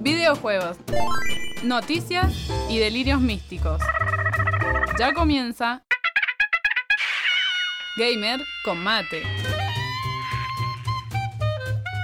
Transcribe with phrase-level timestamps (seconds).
[0.00, 0.78] Videojuegos,
[1.62, 2.32] noticias
[2.68, 3.80] y delirios místicos.
[4.98, 5.82] Ya comienza
[7.96, 9.22] Gamer con mate.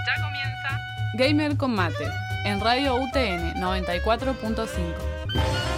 [0.06, 0.78] Ya comienza
[1.14, 2.06] Gamer con mate
[2.44, 5.75] en Radio UTN 94.5.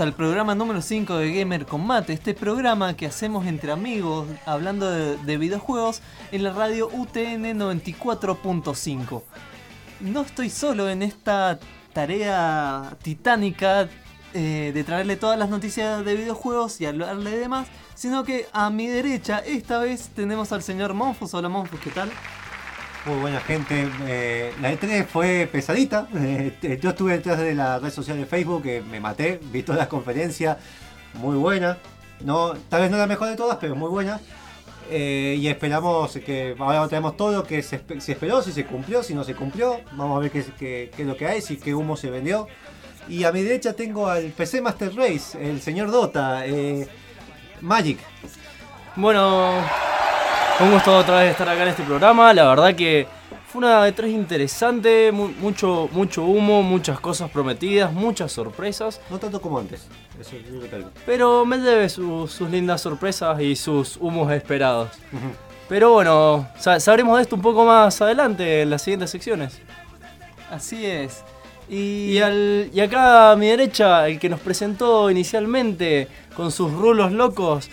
[0.00, 5.36] al programa número 5 de Gamer Combate, este programa que hacemos entre amigos hablando de,
[5.36, 6.00] videojuegos
[6.30, 9.22] en la radio UTN 94.5.
[10.00, 11.60] No estoy solo en esta
[11.92, 13.90] tarea titánica
[14.32, 18.70] eh, de traerle todas las noticias de videojuegos y hablarle de demás, sino que a
[18.70, 21.34] mi derecha esta vez tenemos al señor Monfus.
[21.34, 22.10] Hola Monfus, ¿qué tal?
[23.04, 23.88] Muy buena gente.
[24.06, 26.06] Eh, la E3 fue pesadita.
[26.14, 29.80] Eh, yo estuve detrás de la red social de Facebook, que me maté, vi todas
[29.80, 30.56] las conferencias.
[31.14, 31.78] Muy buena.
[32.20, 34.20] No, tal vez no la mejor de todas, pero muy buena.
[34.88, 39.24] Eh, y esperamos que ahora tenemos todo que se, esperó, si se cumplió, si no
[39.24, 39.80] se cumplió.
[39.92, 42.46] Vamos a ver qué, es lo que hay, si qué humo se vendió.
[43.08, 46.44] Y a mi derecha tengo al PC Master Race, el señor Dota,
[47.60, 47.98] Magic.
[48.94, 49.60] Bueno,
[50.60, 52.32] un gusto otra vez estar acá en este programa.
[52.32, 53.06] La verdad que
[53.48, 59.00] fue una de tres interesante, mucho, mucho humo, muchas cosas prometidas, muchas sorpresas.
[59.10, 59.86] No tanto como antes,
[61.06, 64.90] Pero me debe sus lindas sorpresas y sus humos esperados.
[65.68, 69.60] Pero bueno, sabremos de esto un poco más adelante en las siguientes secciones.
[70.50, 71.22] Así es.
[71.68, 77.12] Y, al, y acá a mi derecha, el que nos presentó inicialmente con sus rulos
[77.12, 77.70] locos,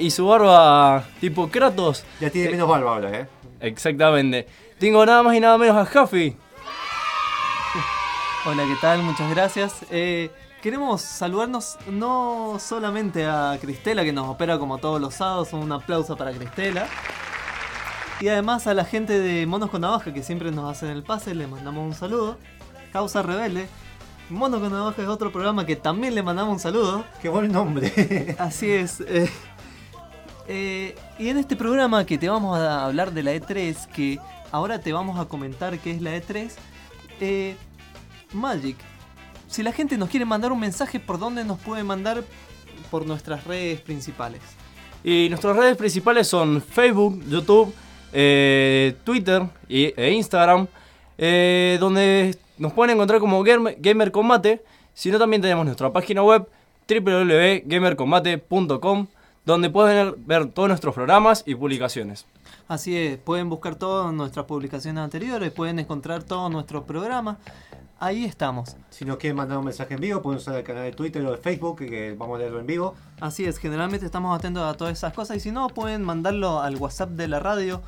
[0.00, 2.04] y su barba tipo Kratos.
[2.20, 3.26] Ya tiene menos barba ahora, ¿eh?
[3.60, 4.46] Exactamente.
[4.78, 6.36] Tengo nada más y nada menos a Jaffy.
[8.46, 9.02] Hola, ¿qué tal?
[9.02, 9.74] Muchas gracias.
[9.90, 15.52] Eh, queremos saludarnos no solamente a Cristela, que nos opera como todos los sábados.
[15.52, 16.86] Un aplauso para Cristela.
[18.20, 21.34] Y además a la gente de Monos con Navaja, que siempre nos hacen el pase.
[21.34, 22.38] Le mandamos un saludo.
[22.92, 23.68] Causa Rebelde.
[24.30, 27.04] Monos con Navaja es otro programa que también le mandamos un saludo.
[27.20, 28.36] Qué buen nombre.
[28.38, 29.00] Así es.
[29.00, 29.30] Eh,
[30.54, 34.18] eh, y en este programa que te vamos a hablar de la E3, que
[34.50, 36.50] ahora te vamos a comentar qué es la E3,
[37.22, 37.56] eh,
[38.34, 38.76] Magic,
[39.48, 42.22] si la gente nos quiere mandar un mensaje, ¿por dónde nos puede mandar?
[42.90, 44.42] Por nuestras redes principales.
[45.02, 47.74] Y nuestras redes principales son Facebook, YouTube,
[48.12, 50.66] eh, Twitter e Instagram,
[51.16, 56.46] donde nos pueden encontrar como Gamer, Gamer Combate, sino también tenemos nuestra página web
[56.86, 59.06] www.gamercombate.com
[59.44, 62.26] donde pueden ver todos nuestros programas y publicaciones.
[62.68, 67.38] Así es, pueden buscar todas nuestras publicaciones anteriores, pueden encontrar todos nuestros programas.
[67.98, 68.76] Ahí estamos.
[68.90, 71.30] Si nos quieren mandar un mensaje en vivo, pueden usar el canal de Twitter o
[71.30, 72.94] de Facebook, que vamos a leerlo en vivo.
[73.20, 75.36] Así es, generalmente estamos atentos a todas esas cosas.
[75.36, 77.80] Y si no, pueden mandarlo al WhatsApp de la radio,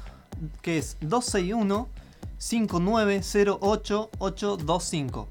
[0.62, 1.88] que es 261
[2.38, 5.26] 5908825.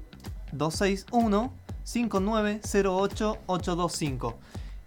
[0.52, 1.52] 261
[1.84, 4.34] 5908825.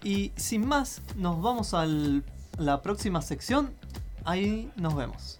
[0.08, 3.74] Y sin más, nos vamos a la próxima sección.
[4.24, 5.36] Ahí nos vemos.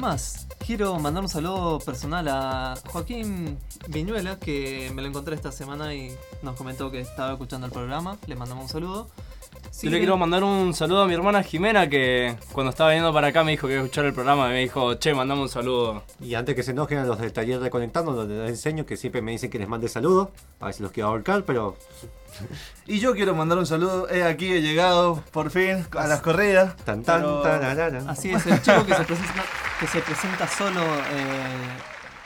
[0.00, 3.58] Además, quiero mandar un saludo personal a Joaquín
[3.88, 8.16] Viñuela, que me lo encontré esta semana y nos comentó que estaba escuchando el programa.
[8.28, 9.08] Le mandamos un saludo.
[9.82, 13.26] Yo le quiero mandar un saludo a mi hermana Jimena, que cuando estaba viniendo para
[13.26, 15.48] acá me dijo que iba a escuchar el programa y me dijo, che, mandame un
[15.48, 16.04] saludo.
[16.20, 19.20] Y antes que se enojen a los del taller reconectando, donde les enseño que siempre
[19.20, 20.28] me dicen que les mande saludos.
[20.60, 21.76] A ver si los quiero ahorcar, pero
[22.86, 24.08] Y yo quiero mandar un saludo.
[24.08, 26.76] He aquí, he llegado por fin a las corridas.
[26.84, 28.04] tan tan Pero- tararara.
[28.08, 29.44] Así es, el chico que se presenta,
[29.78, 31.68] que se presenta solo, eh,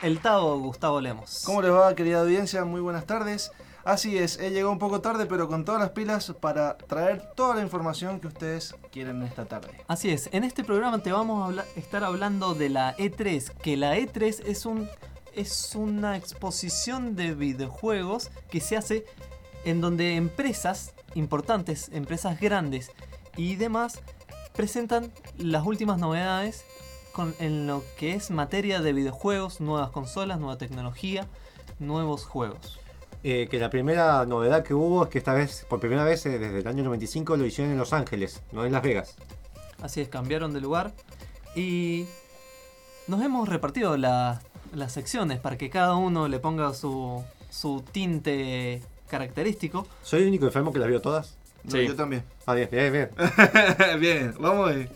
[0.01, 1.43] el Tavo Gustavo Lemos.
[1.45, 2.65] ¿Cómo les va, querida audiencia?
[2.65, 3.51] Muy buenas tardes.
[3.83, 7.55] Así es, he llegado un poco tarde, pero con todas las pilas para traer toda
[7.55, 9.69] la información que ustedes quieren esta tarde.
[9.87, 13.97] Así es, en este programa te vamos a estar hablando de la E3, que la
[13.97, 14.89] E3 es un
[15.35, 19.05] es una exposición de videojuegos que se hace
[19.65, 22.91] en donde empresas importantes, empresas grandes
[23.35, 23.99] y demás
[24.55, 26.63] presentan las últimas novedades
[27.13, 31.27] con, en lo que es materia de videojuegos, nuevas consolas, nueva tecnología,
[31.79, 32.79] nuevos juegos.
[33.23, 36.37] Eh, que la primera novedad que hubo es que esta vez, por primera vez eh,
[36.39, 39.15] desde el año 95, lo hicieron en Los Ángeles, no en Las Vegas.
[39.81, 40.91] Así es, cambiaron de lugar
[41.55, 42.05] y
[43.07, 44.41] nos hemos repartido la-
[44.73, 49.87] las secciones para que cada uno le ponga su, su tinte característico.
[50.01, 51.35] ¿Soy el único enfermo que las vio todas?
[51.63, 51.87] No, Sí.
[51.87, 52.23] yo también.
[52.45, 53.09] Ah, bien, bien, bien.
[54.01, 54.89] Bien, vamos ahí.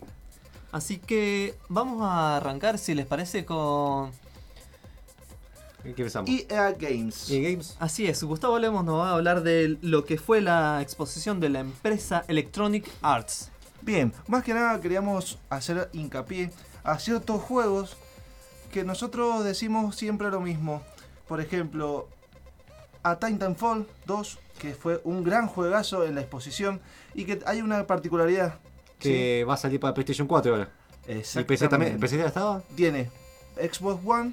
[0.70, 4.10] Así que vamos a arrancar, si les parece, con...
[5.82, 6.28] ¿Qué empezamos?
[6.28, 7.30] EA Games.
[7.30, 7.76] ¿Y Games?
[7.78, 11.48] Así es, Gustavo Lemos nos va a hablar de lo que fue la exposición de
[11.48, 13.50] la empresa Electronic Arts.
[13.80, 16.50] Bien, más que nada queríamos hacer hincapié
[16.82, 17.96] a ciertos juegos
[18.72, 20.82] que nosotros decimos siempre lo mismo.
[21.26, 22.08] Por ejemplo,
[23.02, 26.80] a Titanfall 2, que fue un gran juegazo en la exposición
[27.14, 28.58] y que hay una particularidad.
[28.98, 30.70] Que va a salir para PlayStation 4 ahora.
[31.22, 31.40] ¿sí?
[31.40, 31.94] ¿Y PC también?
[31.94, 31.98] Exactamente.
[31.98, 32.62] ¿PC ya estaba?
[32.74, 33.10] Tiene
[33.56, 34.32] Xbox One,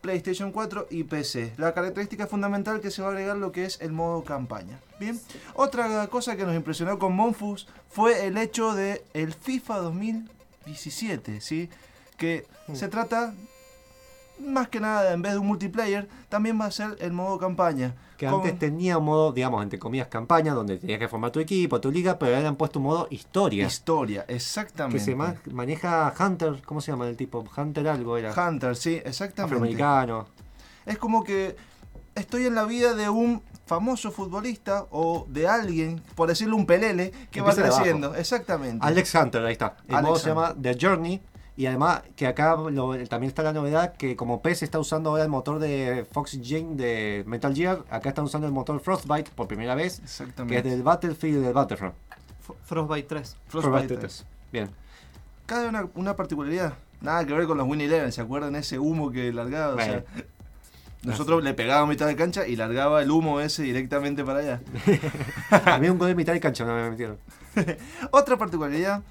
[0.00, 1.54] PlayStation 4 y PC.
[1.56, 4.80] La característica fundamental que se va a agregar lo que es el modo campaña.
[5.00, 5.20] Bien.
[5.54, 11.68] Otra cosa que nos impresionó con Monfus fue el hecho de el FIFA 2017, ¿sí?
[12.16, 13.34] Que se trata
[14.38, 17.94] más que nada en vez de un multiplayer, también va a ser el modo campaña.
[18.16, 21.40] Que Con- antes tenía un modo, digamos, entre comillas, campaña, donde tenías que formar tu
[21.40, 23.66] equipo, tu liga, pero ahora han puesto un modo historia.
[23.66, 25.00] Historia, que exactamente.
[25.04, 27.44] se ma- maneja Hunter, ¿cómo se llama el tipo?
[27.56, 28.32] Hunter algo era.
[28.32, 29.54] Hunter, sí, exactamente.
[29.56, 30.26] Afroamericano.
[30.86, 31.56] Es como que
[32.14, 37.12] estoy en la vida de un famoso futbolista o de alguien, por decirlo un pelele,
[37.30, 38.14] que va creciendo.
[38.14, 38.78] Exactamente.
[38.86, 39.76] Alex Hunter, ahí está.
[39.88, 41.20] El Alex modo se llama The Journey.
[41.58, 45.22] Y además que acá lo- también está la novedad que como PC está usando ahora
[45.22, 49.48] el motor de Fox Engine de Metal Gear, acá están usando el motor Frostbite por
[49.48, 50.68] primera vez, que es Exactamente.
[50.68, 51.94] del Battlefield y del Battlefront.
[52.64, 53.36] Frostbite 3.
[53.48, 54.24] Frostbite 3.
[54.52, 54.70] Bien.
[55.46, 56.74] Cada una, una particularidad.
[57.00, 59.74] Nada que ver con los Win Eleven, ¿se acuerdan ese humo que largaba?
[59.74, 60.26] O sea, Bueno.
[61.04, 64.60] nosotros le pegábamos mitad de cancha y largaba el humo ese directamente para allá.
[65.66, 67.18] A mí un gol de mitad de cancha no me metieron.
[68.10, 69.02] Otra particularidad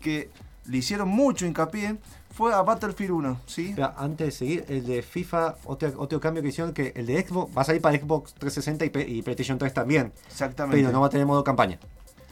[0.00, 0.30] que
[0.66, 1.96] le hicieron mucho hincapié
[2.30, 3.74] fue a Battlefield 1, ¿sí?
[3.96, 7.56] Antes de seguir, el de FIFA, otro, otro cambio que hicieron que el de Xbox
[7.56, 10.76] va a salir para Xbox 360 y, y PlayStation 3 también, Exactamente.
[10.78, 11.78] pero no va a tener modo campaña.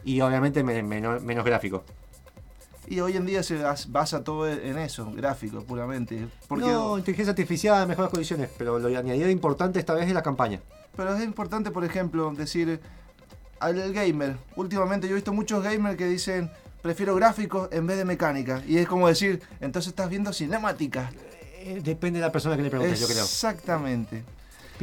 [0.04, 1.84] Y obviamente men- menos, menos gráfico.
[2.88, 6.26] Y hoy en día se bas- basa todo en eso, gráfico, puramente.
[6.48, 10.60] Porque, No, inteligencia artificial, mejores condiciones, pero lo añadido importante esta vez es la campaña.
[10.96, 12.80] Pero es importante, por ejemplo, decir
[13.60, 14.36] al gamer.
[14.56, 16.50] Últimamente yo he visto muchos gamers que dicen,
[16.82, 18.62] prefiero gráficos en vez de mecánica.
[18.66, 21.10] Y es como decir, entonces estás viendo cinemática.
[21.56, 23.22] Eh, depende de la persona que le preguntes, yo creo.
[23.24, 24.24] Exactamente.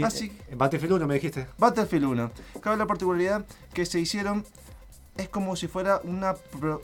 [0.04, 1.46] Así- eh, Battlefield 1 me dijiste.
[1.58, 2.32] Battlefield 1.
[2.62, 4.46] Cabe la particularidad que se hicieron,
[5.18, 6.36] es como si fuera una,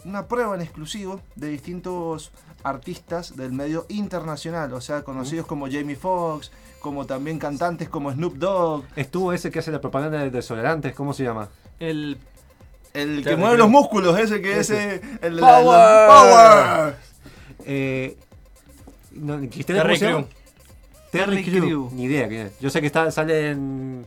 [0.03, 2.31] una prueba en exclusivo de distintos
[2.63, 8.35] artistas del medio internacional, o sea, conocidos como Jamie Foxx, como también cantantes como Snoop
[8.35, 11.47] Dogg, Estuvo ese que hace la propaganda de desodorantes, ¿cómo se llama?
[11.79, 12.17] El
[12.95, 14.95] el que mueve los músculos, ese que Ese.
[14.95, 15.01] ese...
[15.21, 16.07] El, Power.
[16.07, 16.95] Power.
[17.65, 18.17] Eh,
[19.11, 19.99] no, ¿Cristina Terry?
[19.99, 20.25] Crews.
[21.11, 21.93] Terry Crews.
[21.93, 22.59] Ni idea quién es.
[22.59, 24.05] Yo sé que está, salen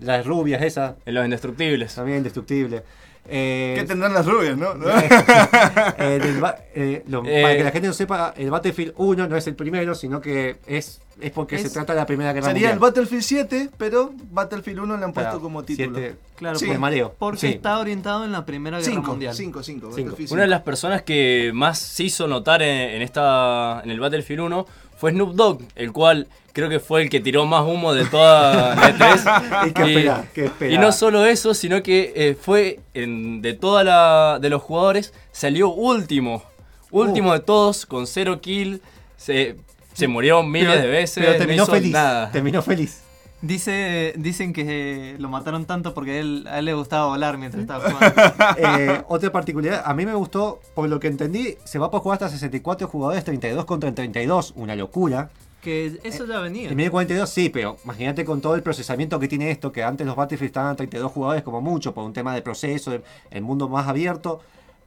[0.00, 1.94] las rubias esas, En los indestructibles.
[1.94, 2.82] también indestructible.
[3.28, 4.74] Eh, ¿Qué tendrán las rubias, no?
[5.98, 9.28] eh, del ba- eh, lo- Eh, para que la gente no sepa, el Battlefield 1
[9.28, 12.32] no es el primero, sino que es, es porque Es- se trata de la Primera
[12.32, 12.90] Guerra Sería el Mundial.
[12.90, 15.98] Battlefield 7, pero Battlefield 1 le han puesto Claro, como título.
[15.98, 17.14] siete- Claro, Sí, por mareo.
[17.18, 17.46] porque Sí.
[17.48, 19.34] está orientado en la Primera Guerra 5, Mundial.
[19.34, 19.90] 5, 5.
[19.94, 20.14] Cinco.
[20.30, 24.42] Una de las personas que más se hizo notar en, en esta en el Battlefield
[24.42, 24.66] 1
[24.96, 28.74] fue Snoop Dogg, el cual creo que fue el que tiró más humo de toda
[28.74, 30.60] la E3.
[30.70, 34.62] ¿Y y no solo eso, sino que eh, fue en- de toda la de los
[34.62, 36.42] jugadores salió último,
[36.90, 38.80] último de todos con cero kill,
[39.16, 39.56] Se,
[39.92, 41.14] se murió miles Pero- de veces.
[41.18, 41.92] Pero no terminó hizo feliz.
[41.92, 42.30] Nada.
[42.32, 43.02] Terminó feliz.
[43.46, 47.60] Dice, dicen que lo mataron tanto porque a él, a él le gustaba volar mientras
[47.60, 48.22] estaba jugando.
[48.58, 52.02] Eh, otra particularidad, a mí me gustó, por lo que entendí, se va a poder
[52.02, 55.30] jugar hasta 64 jugadores, 32 contra 32, una locura.
[55.62, 56.70] Que eso ya venía.
[56.70, 60.16] En 1042 sí, pero imagínate con todo el procesamiento que tiene esto, que antes los
[60.16, 63.68] Battlefield estaban a 32 jugadores como mucho, por un tema de proceso, el, el mundo
[63.68, 64.40] más abierto.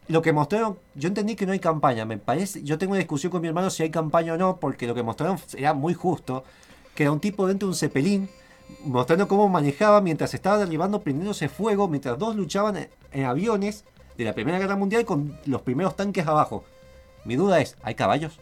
[0.09, 3.31] Lo que mostraron, yo entendí que no hay campaña, me parece, yo tengo una discusión
[3.31, 6.43] con mi hermano si hay campaña o no, porque lo que mostraron era muy justo,
[6.95, 8.29] que era un tipo dentro de un cepelín,
[8.83, 13.85] mostrando cómo manejaba mientras estaba derribando, prendiéndose fuego, mientras dos luchaban en, aviones
[14.17, 16.63] de la Primera Guerra Mundial con los primeros tanques abajo.
[17.25, 18.39] Mi duda es, ¿hay caballos?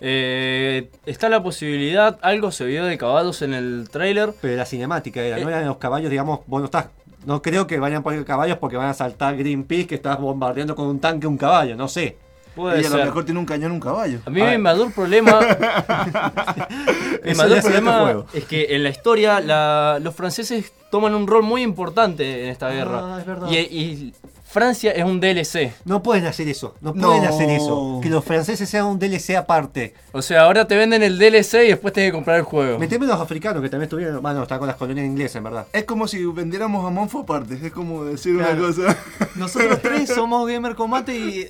[0.00, 4.34] Eh, está la posibilidad, algo se vio de caballos en el trailer.
[4.40, 5.52] Pero la cinemática era, no Eh.
[5.52, 6.88] eran los caballos, digamos, vos no estás.
[7.24, 10.76] No creo que vayan a poner caballos porque van a saltar Greenpeace que estás bombardeando
[10.76, 12.18] con un tanque un caballo, no sé.
[12.54, 13.04] Puede y a lo ser.
[13.06, 14.18] mejor tiene un cañón un caballo.
[14.26, 15.40] A mí A mi mayor problema.
[17.24, 18.26] mi mayor problema juego.
[18.32, 22.70] es que en la historia la- los franceses toman un rol muy importante en esta
[22.70, 23.00] guerra.
[23.16, 23.48] Ah, es verdad.
[23.50, 24.14] Y, y
[24.46, 25.72] Francia es un DLC.
[25.84, 27.28] No pueden hacer eso, no pueden No.
[27.28, 27.98] hacer eso.
[28.00, 29.94] Que los franceses sean un DLC aparte.
[30.12, 32.78] O sea, ahora te venden el DLC y después tienes que comprar el juego.
[32.78, 34.22] Meteme los africanos que también estuvieron.
[34.22, 35.66] Bueno, está con las colonias inglesas, en verdad.
[35.72, 37.58] Es como si vendiéramos a Monfo aparte.
[37.60, 38.52] Es como decir Claro.
[38.58, 38.96] una cosa.
[39.34, 41.48] Nosotros tres somos Gamer Combate y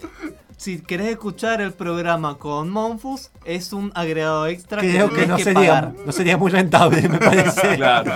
[0.56, 5.37] si querés escuchar el programa con Monfus, es un agregado extra Creo que tenés no
[5.37, 5.94] que sería, pagar.
[6.06, 7.76] no sería muy rentable, me parece.
[7.76, 8.12] Claro.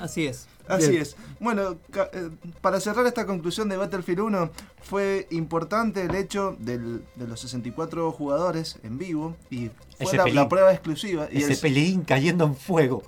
[0.00, 0.46] Así es.
[0.68, 1.02] Así Bien.
[1.02, 1.16] es.
[1.40, 1.76] Bueno,
[2.12, 4.50] eh, para cerrar esta conclusión de Battlefield 1,
[4.82, 10.24] fue importante el hecho del- de los 64 jugadores en vivo y fue Ese la,
[10.24, 10.36] pelín.
[10.36, 11.28] la prueba exclusiva.
[11.32, 13.02] Y Ese el- pelín cayendo en fuego.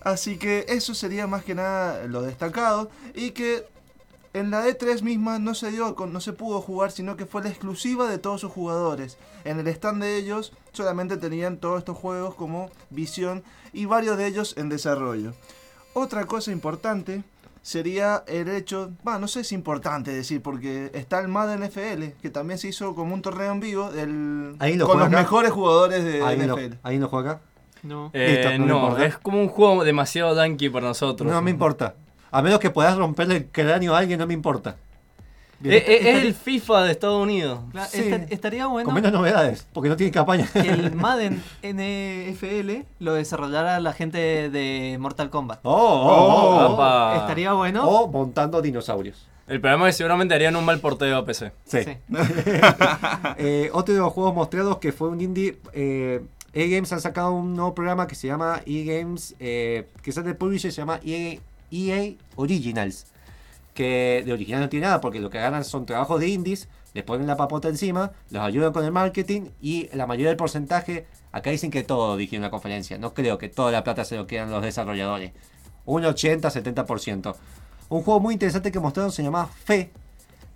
[0.00, 3.66] Así que eso sería más que nada lo destacado y que
[4.34, 7.42] en la E3 misma no se dio, con- no se pudo jugar, sino que fue
[7.42, 9.16] la exclusiva de todos sus jugadores.
[9.44, 14.26] En el stand de ellos solamente tenían todos estos juegos como visión y varios de
[14.26, 15.32] ellos en desarrollo.
[15.94, 17.22] Otra cosa importante
[17.62, 22.20] sería el hecho, va, no sé si es importante decir, porque está el Madden NFL,
[22.20, 25.16] que también se hizo como un torneo en vivo del, Ahí lo con los acá.
[25.18, 26.74] mejores jugadores de Ahí lo, NFL.
[26.82, 27.40] ahí lo juega acá.
[27.82, 28.10] No.
[28.14, 29.06] Eh, Listo, no me no, importa.
[29.06, 31.30] es como un juego demasiado danky para nosotros.
[31.30, 31.94] No me importa.
[32.34, 34.76] A menos que puedas romperle el cráneo a alguien, no me importa.
[35.60, 35.76] Bien.
[35.76, 37.60] Eh, eh, es el FIFA de Estados Unidos.
[37.70, 38.00] Claro, Sí.
[38.00, 40.46] esta- estaría bueno Con menos novedades, porque no tiene campaña.
[40.52, 45.60] que el Madden NFL lo desarrollara la gente de Mortal Kombat.
[45.62, 46.74] Oh, oh, oh, oh.
[46.74, 47.16] Apa.
[47.20, 47.88] Estaría bueno.
[47.88, 49.28] O montando dinosaurios.
[49.46, 51.52] El problema es que seguramente harían un mal porteo a PC.
[51.64, 51.84] Sí.
[51.84, 51.96] Sí.
[53.38, 55.58] Eh, otro de los juegos mostrados que fue un indie.
[55.72, 56.20] Eh,
[56.52, 59.34] E-Games han sacado un nuevo programa que se llama E-Games.
[59.38, 61.38] Eh, que es del publisher, se llama EA,
[61.74, 63.06] EA Originals.
[63.74, 66.68] Que de original no tiene nada porque lo que ganan son trabajos de indies.
[66.94, 71.06] Les ponen la papota encima, los ayudan con el marketing y la mayoría del porcentaje.
[71.32, 72.98] Acá dicen que todo, dije en la conferencia.
[72.98, 75.32] No creo que toda la plata se lo quedan los desarrolladores.
[75.86, 77.34] Un 80-70%.
[77.88, 79.90] Un juego muy interesante que mostraron se llama Fe,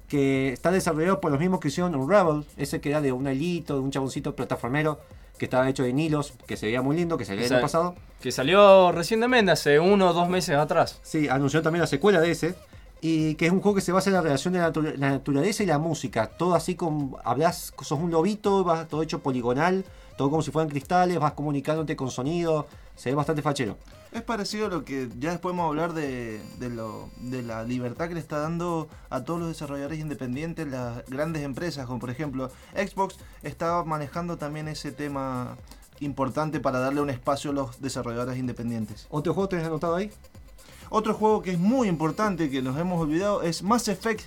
[0.09, 3.75] que está desarrollado por los mismos que hicieron Unravel, ese que era de un hilito,
[3.75, 4.99] de un chaboncito plataformero,
[5.39, 7.63] que estaba hecho de hilos, que se veía muy lindo, que se veía el año
[7.63, 7.95] pasado.
[8.21, 10.99] Que salió recientemente, hace uno o dos meses atrás.
[11.03, 12.55] Sí, anunció también la secuela de ese.
[13.01, 15.63] Y que es un juego que se basa en la relación de la, la naturaleza
[15.63, 16.27] y la música.
[16.27, 19.85] Todo así como hablas, sos un lobito, vas todo hecho poligonal,
[20.19, 22.67] todo como si fueran cristales, vas comunicándote con sonido.
[22.95, 23.79] Se ve bastante fachero.
[24.11, 28.09] Es parecido a lo que ya después podemos hablar de, de, lo, de la libertad
[28.09, 32.51] que le está dando a todos los desarrolladores independientes las grandes empresas, como por ejemplo
[32.75, 35.57] Xbox está manejando también ese tema
[36.01, 39.07] importante para darle un espacio a los desarrolladores independientes.
[39.11, 40.11] ¿Otro juego tenés anotado ahí?
[40.91, 44.23] Otro juego que es muy importante que nos hemos olvidado es Mass Effect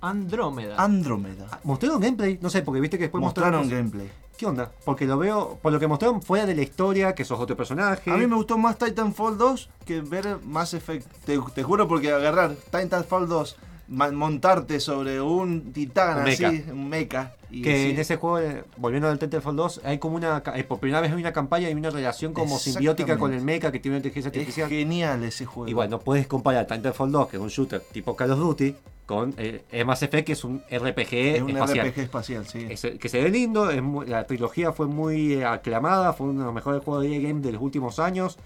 [0.00, 0.76] Andrómeda.
[0.82, 1.46] Andrómeda.
[1.50, 2.38] Ah, ¿Mostraron gameplay?
[2.40, 4.10] No sé, porque viste que después Mostraron gameplay.
[4.36, 4.70] ¿Qué onda?
[4.84, 8.10] Porque lo veo, por lo que mostraron fuera de la historia, que sos otro personaje.
[8.10, 11.06] A mí me gustó más Titanfall 2 que ver Mass Effect.
[11.24, 16.72] Te, te juro porque agarrar Titanfall 2, ma- montarte sobre un titán Un así, mecha.
[16.72, 17.32] un mecha.
[17.50, 20.42] Y que sí, en ese juego, eh, volviendo al Titanfall 2, hay como una.
[20.54, 23.70] eh, por primera vez hay una campaña y una relación como simbiótica con el mecha
[23.70, 24.68] que tiene una inteligencia es artificial.
[24.68, 25.70] genial ese juego.
[25.70, 28.74] Y bueno, puedes comparar Titanfall 2, que es un shooter tipo Call of Duty,
[29.06, 31.86] con eh, Mass Effect, que es un RPG es un espacial.
[31.88, 32.66] RPG espacial, sí.
[32.68, 36.40] Es- que se ve lindo, es muy- la trilogía fue muy eh, aclamada, fue uno
[36.40, 38.36] de los mejores juegos de EA Games de los últimos años.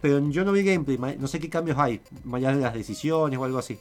[0.00, 3.36] Pero yo no vi gameplay, no sé qué cambios hay, más allá de las decisiones
[3.36, 3.76] o algo así.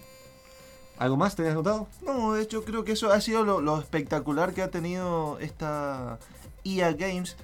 [0.97, 1.87] ¿Algo más tenés notado?
[2.05, 6.19] No, de hecho creo que eso ha sido lo, lo espectacular que ha tenido esta
[6.63, 7.35] EA Games.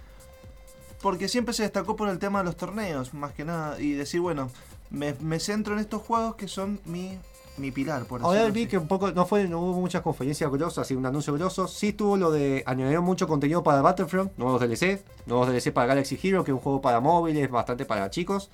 [1.01, 3.79] Porque siempre se destacó por el tema de los torneos, más que nada.
[3.79, 4.49] Y decir, bueno,
[4.89, 7.19] me, me centro en estos juegos que son mi
[7.57, 8.69] mi pilar, por Ahora vi así.
[8.69, 11.67] que un poco no fue no hubo muchas conferencias grosas, así un anuncio grosso.
[11.67, 16.19] Sí tuvo lo de añadieron mucho contenido para Battlefront, nuevos DLC, nuevos DLC para Galaxy
[16.21, 18.49] Hero, que es un juego para móviles, bastante para chicos.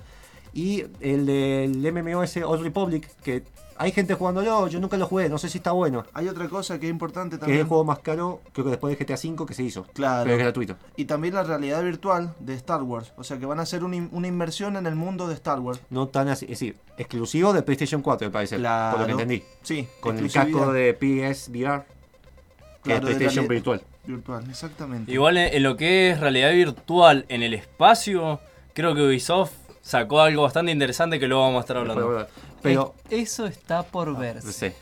[0.53, 3.43] Y el del MMO ese Old Republic, que
[3.77, 6.03] hay gente jugándolo, yo nunca lo jugué, no sé si está bueno.
[6.13, 7.59] Hay otra cosa que es importante Que es también.
[7.61, 9.83] el juego más caro, creo que después de GTA V que se hizo.
[9.93, 10.23] Claro.
[10.23, 10.75] Pero es gratuito.
[10.97, 13.13] Y también la realidad virtual de Star Wars.
[13.15, 15.59] O sea que van a hacer un in- una inversión en el mundo de Star
[15.61, 15.79] Wars.
[15.89, 18.91] No tan así, es decir, exclusivo de PlayStation 4, me parece, Claro.
[18.97, 19.43] por lo que entendí.
[19.61, 21.83] Sí, Con el casco de PSVR,
[22.83, 23.81] que Claro, es PlayStation virtual.
[24.05, 24.43] virtual.
[24.49, 25.09] Exactamente.
[25.11, 28.41] Igual en, en lo que es realidad virtual en el espacio,
[28.73, 29.53] creo que Ubisoft
[29.89, 32.27] sacó algo bastante interesante que luego vamos a estar hablando.
[32.61, 34.43] Pero, Eh, Eso está por ver.
[34.43, 34.75] no sé.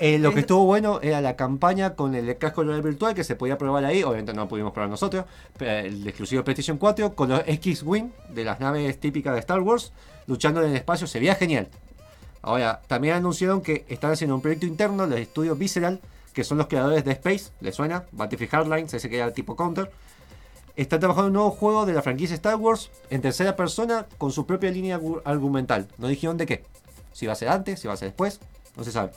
[0.00, 3.14] Eh, lo que Es- estuvo bueno era la campaña con el casco de realidad virtual
[3.14, 4.02] que se podía probar ahí.
[4.02, 5.24] Obviamente no pudimos probar nosotros.
[5.58, 9.92] Pero el exclusivo PlayStation 4 con los X-Wing de las naves típicas de Star Wars
[10.26, 11.06] luchando en el espacio.
[11.06, 11.68] Se veía genial.
[12.42, 16.00] Ahora, también anunciaron que están haciendo un proyecto interno, los estudios Visceral,
[16.32, 17.50] que son los creadores de Space.
[17.60, 18.04] ¿Le suena?
[18.12, 19.90] Battlefield Hardlines, ese que era tipo Counter.
[20.82, 24.32] Están trabajando en un nuevo juego de la franquicia Star Wars en tercera persona con
[24.32, 25.88] su propia línea argu- argumental.
[25.98, 26.64] No dijeron de qué.
[27.12, 28.40] Si va a ser antes, si va a ser después,
[28.76, 29.10] no se sabe.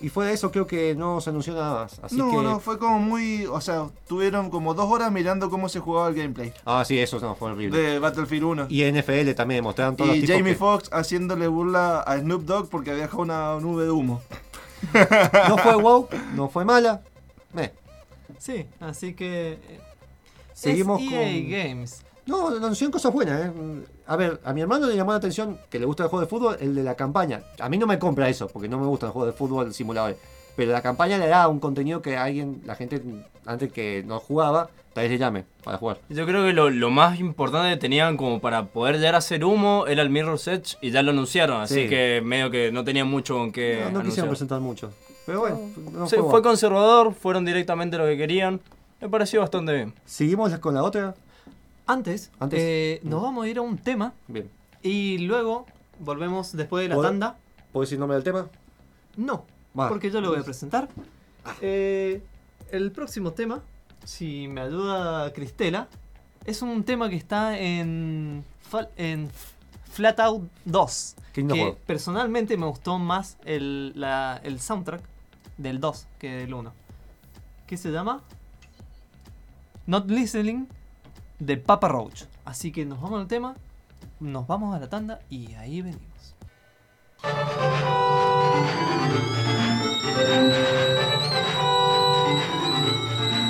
[0.00, 1.98] Y fuera de eso creo que no se anunció nada más.
[2.02, 2.36] Así no, que...
[2.38, 3.44] no, fue como muy.
[3.46, 7.20] O sea, tuvieron como dos horas mirando cómo se jugaba el gameplay Ah, sí, eso
[7.20, 7.78] no, fue horrible.
[7.78, 8.66] de Battlefield 1.
[8.70, 12.42] Y, Y NFL también mostraron todos los tipos Jamie que- Foxx haciéndole burla a Snoop
[12.44, 14.22] Dogg porque había dejado una nube de humo.
[15.48, 17.02] No fue wow, no fue mala.
[17.56, 17.70] Eh,
[18.38, 19.58] Sí, así que.
[20.60, 22.02] Seguimos es EA con- Games.
[22.26, 23.52] No, anunciaron cosas buenas, ¿eh?
[24.06, 26.28] A ver, a mi hermano le llamó la atención que le gusta el juego de
[26.28, 27.42] fútbol, el de la campaña.
[27.58, 30.16] A mí no me compra eso, porque no me gusta el juego de fútbol simulador.
[30.54, 33.02] Pero la campaña le da un contenido que alguien, la gente
[33.46, 35.98] antes que no jugaba, tal vez le llame para jugar.
[36.08, 39.44] Yo creo que lo, lo más importante que tenían como para poder llegar a hacer
[39.44, 41.88] humo era el Mirror's Edge y ya lo anunciaron, así Sí.
[41.88, 44.92] que medio que no tenían mucho con qué no, no quisieron presentar mucho.
[45.26, 45.60] Pero bueno,
[45.92, 48.60] no Sí, fue fue conservador, fueron directamente lo que querían.
[49.00, 49.94] Me pareció bastante bien.
[50.04, 51.14] Seguimos con la otra.
[51.86, 52.60] Antes, Antes.
[52.62, 54.48] eh, nos vamos a ir a un tema Bien.
[54.82, 55.66] y luego
[55.98, 57.36] volvemos después de la ¿Puedo- tanda.
[57.72, 58.48] ¿Puedo decir el nombre del tema?
[59.16, 59.44] No,
[59.78, 59.88] Va.
[59.88, 60.88] porque yo lo voy a presentar.
[61.60, 62.22] Eh,
[62.70, 63.60] el próximo tema,
[64.04, 65.88] si me ayuda Cristela,
[66.44, 68.44] es un tema que está en,
[68.96, 69.28] en
[69.90, 71.16] Flatout 2.
[71.32, 71.78] Qué lindo que juego.
[71.86, 75.02] personalmente me gustó más el, la- el soundtrack
[75.58, 76.72] del 2 que del 1.
[77.66, 78.22] ¿Qué se llama?
[79.90, 80.68] Not Listening
[81.40, 82.22] de Papa Roach.
[82.44, 83.56] Así que nos vamos al tema,
[84.20, 86.36] nos vamos a la tanda y ahí venimos.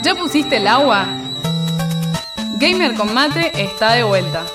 [0.03, 1.07] ¿Ya pusiste el agua?
[2.59, 4.47] Gamer con mate está de vuelta.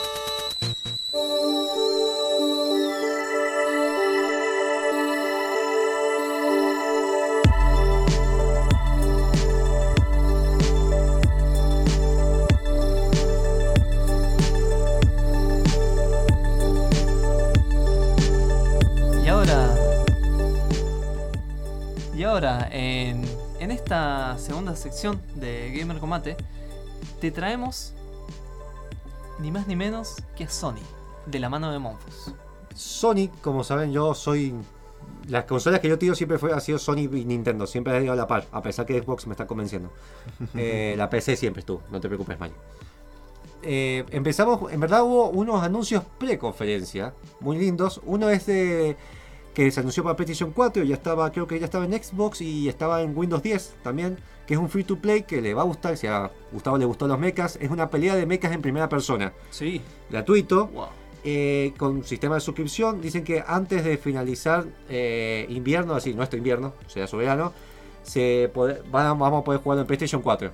[23.86, 26.36] Esta segunda sección de Gamer Combate,
[27.22, 27.94] te traemos
[29.38, 30.82] ni más ni menos que a Sony,
[31.28, 32.34] de la mano de Monfus.
[32.74, 34.56] Sony, como saben, yo soy.
[35.28, 38.14] Las consolas que yo tiro siempre fue, ha sido Sony y Nintendo, siempre he ido
[38.14, 39.92] a la par, a pesar que Xbox me está convenciendo.
[40.56, 42.56] Eh, la PC siempre estuvo, no te preocupes, Mario.
[43.62, 48.02] Eh, empezamos, en verdad hubo unos anuncios pre-conferencia muy lindos.
[48.04, 48.98] Uno es de
[49.56, 52.70] que se anunció para PlayStation 4, ya estaba, creo que ya estaba en Xbox y
[52.70, 55.66] estaba en Windows 10 también, que es un free to play que le va a
[55.66, 58.88] gustar, si a Gustavo le gustó los mechas, es una pelea de mechas en primera
[58.90, 59.82] persona, Sí.
[60.12, 60.68] gratuito.
[60.68, 60.86] Wow.
[61.28, 63.02] Eh, con sistema de suscripción.
[63.02, 67.52] Dicen que antes de finalizar eh, invierno, así nuestro invierno, o sea, su verano,
[68.04, 70.52] se pode- van a- vamos a poder jugar en PlayStation 4.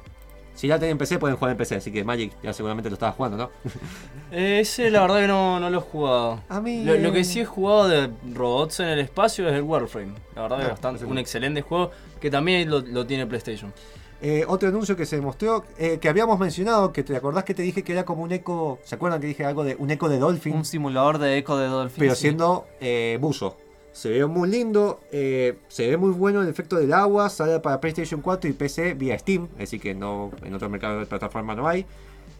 [0.53, 1.75] Si ya tienen PC, pueden jugar en PC.
[1.77, 3.49] Así que Magic ya seguramente lo estaba jugando, ¿no?
[4.33, 6.39] Eh, ese la verdad que no, no lo he jugado.
[6.47, 6.85] A mí.
[6.85, 10.13] Lo, lo eh, que sí he jugado de robots en el espacio es el Warframe.
[10.35, 13.73] La verdad que Ah, es bastante, un excelente juego que también lo, lo tiene PlayStation.
[14.21, 17.63] eh, otro anuncio que se mostró, eh, que habíamos mencionado, que te acordás que te
[17.63, 18.79] dije que era como un eco.
[18.85, 20.53] ¿Se acuerdan que dije algo de un eco de Dolphin?
[20.55, 21.99] Un simulador de eco de Dolphin.
[21.99, 22.21] pero sí.
[22.21, 23.57] siendo eh, buzo.
[23.93, 27.81] Se ve muy lindo, eh, se ve muy bueno el efecto del agua, sale para
[27.81, 31.67] PlayStation 4 y PC vía Steam, así que no en otro mercado de plataforma no
[31.67, 31.85] hay.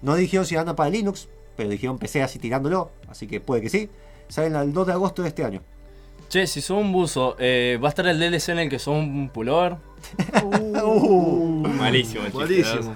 [0.02, 3.70] No dijeron si anda para Linux, pero dijeron PC así tirándolo, así que puede que
[3.70, 3.90] sí.
[4.30, 5.62] Salen el 2 de agosto de este año.
[6.30, 8.96] Che, si sos un buzo, eh, ¿va a estar el DLC en el que sos
[8.96, 9.76] un pullover?
[11.78, 12.96] Malísimo, el chiste, Buenísimo.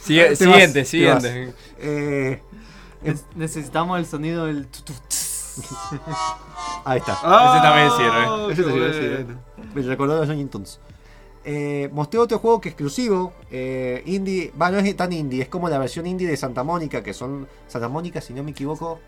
[0.00, 1.52] Sigue- Te siguiente, vas, siguiente.
[1.78, 2.40] Eh,
[3.02, 5.29] Ne- Necesitamos el sonido del tu, tu, tss.
[6.84, 7.12] Ahí está.
[7.12, 8.52] Ese también sirve.
[8.52, 9.36] Ese decir, eh.
[9.74, 10.80] Me recordó a los Looney Tunes.
[11.42, 15.48] Eh, mostré otro juego que es exclusivo, eh, indie, va, no es tan indie, es
[15.48, 19.00] como la versión indie de Santa Mónica, que son, Santa Mónica, si no me equivoco,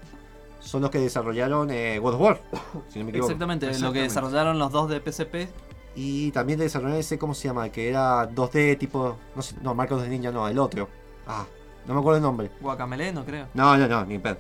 [0.59, 2.41] son los que desarrollaron eh, God of War,
[2.89, 3.31] si no me equivoco.
[3.31, 4.03] Exactamente, lo que Exactamente.
[4.03, 5.49] desarrollaron los dos de PSP.
[5.95, 7.69] Y también desarrollaron ese, ¿cómo se llama?
[7.69, 10.89] Que era 2D tipo, no sé, no, Marcos de Ninja no, el otro.
[11.27, 11.45] Ah,
[11.87, 12.51] no me acuerdo el nombre.
[12.63, 13.49] Guacamele, no creo.
[13.53, 14.39] No, no, no, ni pedo.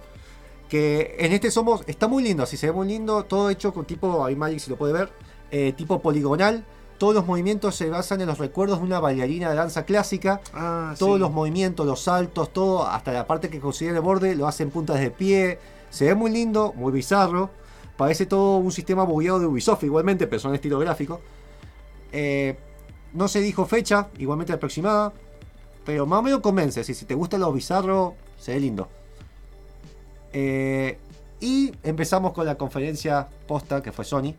[0.72, 3.84] Que en este somos, está muy lindo, así se ve muy lindo, todo hecho con
[3.84, 5.12] tipo, ahí Magic si lo puede ver,
[5.50, 6.64] eh, tipo poligonal.
[6.96, 10.40] Todos los movimientos se basan en los recuerdos de una bailarina de danza clásica.
[10.54, 11.20] Ah, Todos sí.
[11.20, 14.98] los movimientos, los saltos, todo, hasta la parte que considera el borde, lo hacen puntas
[14.98, 15.58] de pie.
[15.90, 17.50] Se ve muy lindo, muy bizarro.
[17.98, 21.20] Parece todo un sistema bugueado de Ubisoft igualmente, pero son estilo gráfico.
[22.12, 22.56] Eh,
[23.12, 25.12] no se dijo fecha, igualmente aproximada.
[25.84, 26.82] Pero más o menos convence.
[26.82, 28.88] Si, si te gusta lo bizarro, se ve lindo.
[30.32, 30.98] Eh,
[31.40, 34.34] y empezamos con la conferencia posta que fue Sony.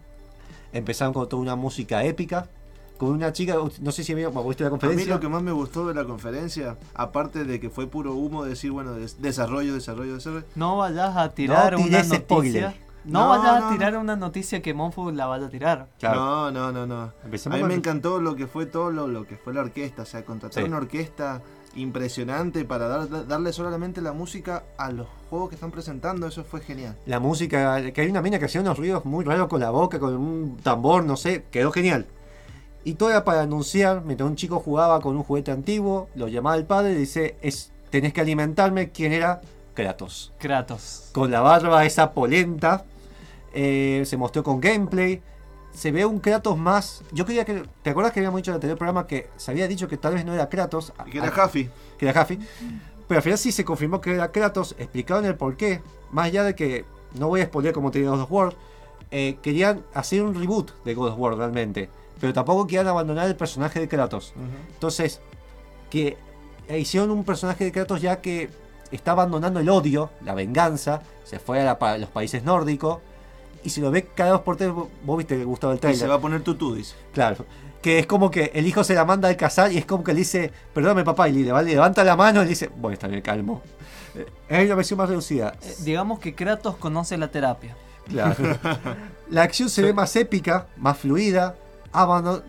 [0.72, 2.48] Empezaron con toda una música épica.
[2.98, 5.14] Con una chica, no sé si vieron, ¿viste la A mí conferencia?
[5.16, 8.72] lo que más me gustó de la conferencia, aparte de que fue puro humo, decir,
[8.72, 10.46] bueno, des- desarrollo, desarrollo, desarrollo.
[10.56, 12.20] No vayas a tirar No una noticia.
[12.20, 12.74] spoiler.
[13.04, 14.00] No, No, vayas no, a tirar no.
[14.00, 15.88] una noticia que Monfu la vaya a tirar.
[16.00, 16.20] Claro.
[16.22, 17.12] No, no, no, no.
[17.26, 20.04] Empecemos a mí me encantó lo que fue todo lo, lo que fue la orquesta,
[20.04, 20.68] o sea, contratar Sí.
[20.70, 21.42] una orquesta
[21.76, 26.62] impresionante para dar- darle solamente la música a los juegos que están presentando, eso fue
[26.62, 26.96] genial.
[27.06, 30.00] La música, que hay una mina que hacía unos ruidos muy raros con la boca,
[30.00, 32.06] con un tambor, no sé, quedó genial.
[32.84, 36.56] Y todo era para anunciar, mientras un chico jugaba con un juguete antiguo, lo llamaba
[36.58, 39.42] el padre y dice, es, tenés que alimentarme, ¿quién era?
[39.74, 40.34] Kratos.
[40.38, 41.10] Kratos.
[41.14, 42.86] Con la barba esa polenta,
[43.54, 45.22] eh, se mostró con gameplay,
[45.74, 47.04] se ve un Kratos más...
[47.12, 47.64] Yo quería que...
[47.82, 50.14] ¿Te acuerdas que habíamos dicho en el anterior programa que se había dicho que tal
[50.14, 50.94] vez no era Kratos?
[51.06, 51.70] Y que era Jaffi.
[51.98, 52.40] que era Jaffi.
[53.08, 55.82] Pero al final sí se confirmó que era Kratos, explicaron el porqué.
[56.12, 56.86] Más allá de que,
[57.18, 58.56] no voy a spoiler como te digo God of War,
[59.12, 61.90] eh, querían hacer un reboot de God of War realmente.
[62.20, 64.34] Pero tampoco querían abandonar el personaje de Kratos.
[64.74, 65.22] Entonces,
[65.90, 66.18] que
[66.70, 68.50] hicieron un personaje de Kratos ya que
[68.92, 73.00] está abandonando el odio, la venganza, se fue a la los países nórdicos.
[73.64, 76.00] Y si lo ve cada dos por tres, vos viste que gustaba el Y trailer.
[76.00, 76.96] se va a poner tutú, dice.
[77.14, 77.46] Claro.
[77.82, 80.14] Que es como que el hijo se la manda al casar y es como que
[80.14, 83.08] le dice, perdóname papá, y le le levanta la mano y le dice, bueno, está
[83.08, 83.62] bien, calmo.
[84.16, 85.56] Eh, Es una versión más reducida.
[85.62, 87.76] Eh, digamos que Kratos conoce la terapia.
[88.08, 88.36] Claro.
[89.30, 91.56] La acción se ve más épica, más fluida.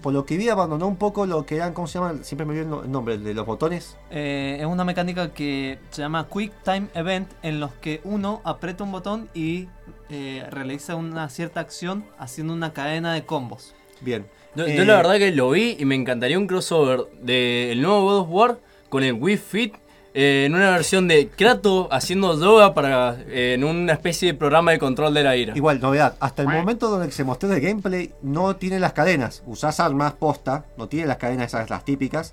[0.03, 2.15] Por lo que vi, abandonó un poco lo que eran, ¿cómo se llama?
[2.23, 3.97] Siempre me olvido el no- el nombre, de los botones.
[4.11, 8.85] Eh, es una mecánica que se llama Quick Time Event en los que uno aprieta
[8.85, 9.69] un botón y
[10.15, 13.75] eh, realiza una cierta acción haciendo una cadena de combos.
[14.01, 14.27] Bien.
[14.55, 18.03] Yo, Eh, yo la verdad que lo vi y me encantaría un crossover del nuevo
[18.03, 19.75] God of War con el Wii Fit
[20.17, 24.71] eh, en una versión de Kratos haciendo yoga para eh, en una especie de programa
[24.71, 25.57] de control de la ira.
[25.57, 26.15] Igual, novedad.
[26.21, 29.43] Hasta el momento donde se mostró el gameplay, no tiene las cadenas.
[29.47, 32.33] Usás armas posta, no tiene las cadenas esas, las típicas.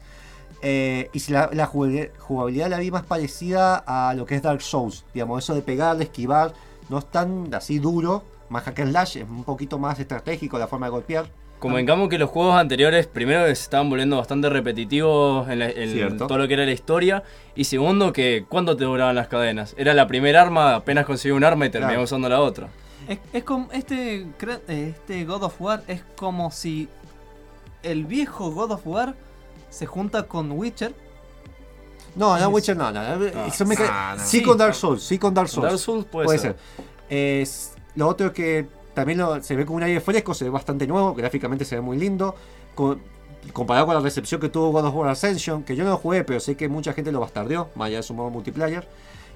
[0.62, 4.44] Eh, y si la, la jugabilidad, jugabilidad la vi más parecida a lo que es
[4.44, 5.04] Dark Souls.
[5.12, 6.54] Digamos, eso de pegar, de esquivar,
[6.92, 8.24] no es tan así duro.
[8.50, 11.26] Más hack and slash, es un poquito más estratégico la forma de golpear.
[11.60, 16.28] Convengamos que los juegos anteriores, primero, se estaban volviendo bastante repetitivos en, la- en Cierto.
[16.28, 17.24] todo lo que era la historia.
[17.56, 19.74] Y segundo, que ¿cuánto te duraban las cadenas?
[19.78, 22.04] Era la primera arma, apenas conseguí un arma y terminaba Claro.
[22.04, 22.68] usando la otra.
[23.08, 24.26] Es, es como este,
[24.68, 26.90] este God of War es como si
[27.84, 29.16] el viejo God of War
[29.70, 30.94] se junta con Witcher.
[32.16, 33.16] No, no, Es- Witcher no, no.
[33.18, 33.76] no, eso me
[34.24, 34.42] Sí.
[34.44, 35.68] con Dark Souls, sí con Dark Souls.
[35.70, 36.56] Dark Souls puede, Puede ser.
[36.78, 36.86] ser.
[37.10, 40.50] Es- lo otro es que también lo- se ve con un aire fresco, se ve
[40.50, 42.36] bastante nuevo, gráficamente se ve muy lindo.
[42.76, 43.02] Con-
[43.54, 46.24] comparado con la recepción que tuvo God of War Ascension, que yo no lo jugué,
[46.24, 48.88] pero sé que mucha gente lo bastardeó, más allá de su modo multiplayer.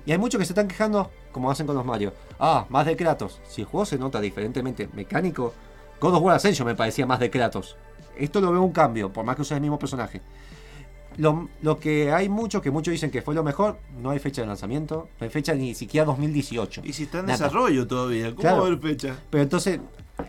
[0.06, 2.14] Y hay muchos que se están quejando, como hacen con los Mario.
[2.40, 3.42] Ah, más de Kratos.
[3.50, 5.54] Si el juego se nota diferentemente mecánico,
[6.00, 7.76] God of War Ascension me parecía más de Kratos.
[8.16, 10.22] Esto lo veo un cambio, por más que uses el mismo personaje.
[11.18, 14.42] Lo, lo que hay mucho, que muchos dicen que fue lo mejor, no hay fecha
[14.42, 16.82] de lanzamiento, no hay fecha ni siquiera 2018.
[16.84, 17.38] Y si está en Nada.
[17.38, 18.58] desarrollo todavía, ¿cómo Claro.
[18.58, 19.16] va a haber fecha?
[19.30, 19.80] Pero entonces,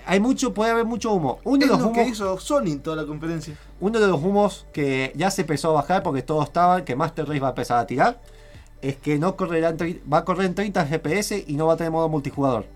[0.04, 1.38] hay mucho, puede haber mucho humo.
[1.44, 3.56] Uno de Es los lo que humos, hizo Sony en toda la conferencia.
[3.80, 7.26] uno de los humos que ya se empezó a bajar porque todos estaban, que Master
[7.26, 8.20] Race va a empezar a tirar,
[8.82, 11.76] es que no correrá en va a correr en 30 FPS y no va a
[11.76, 12.66] tener modo multijugador.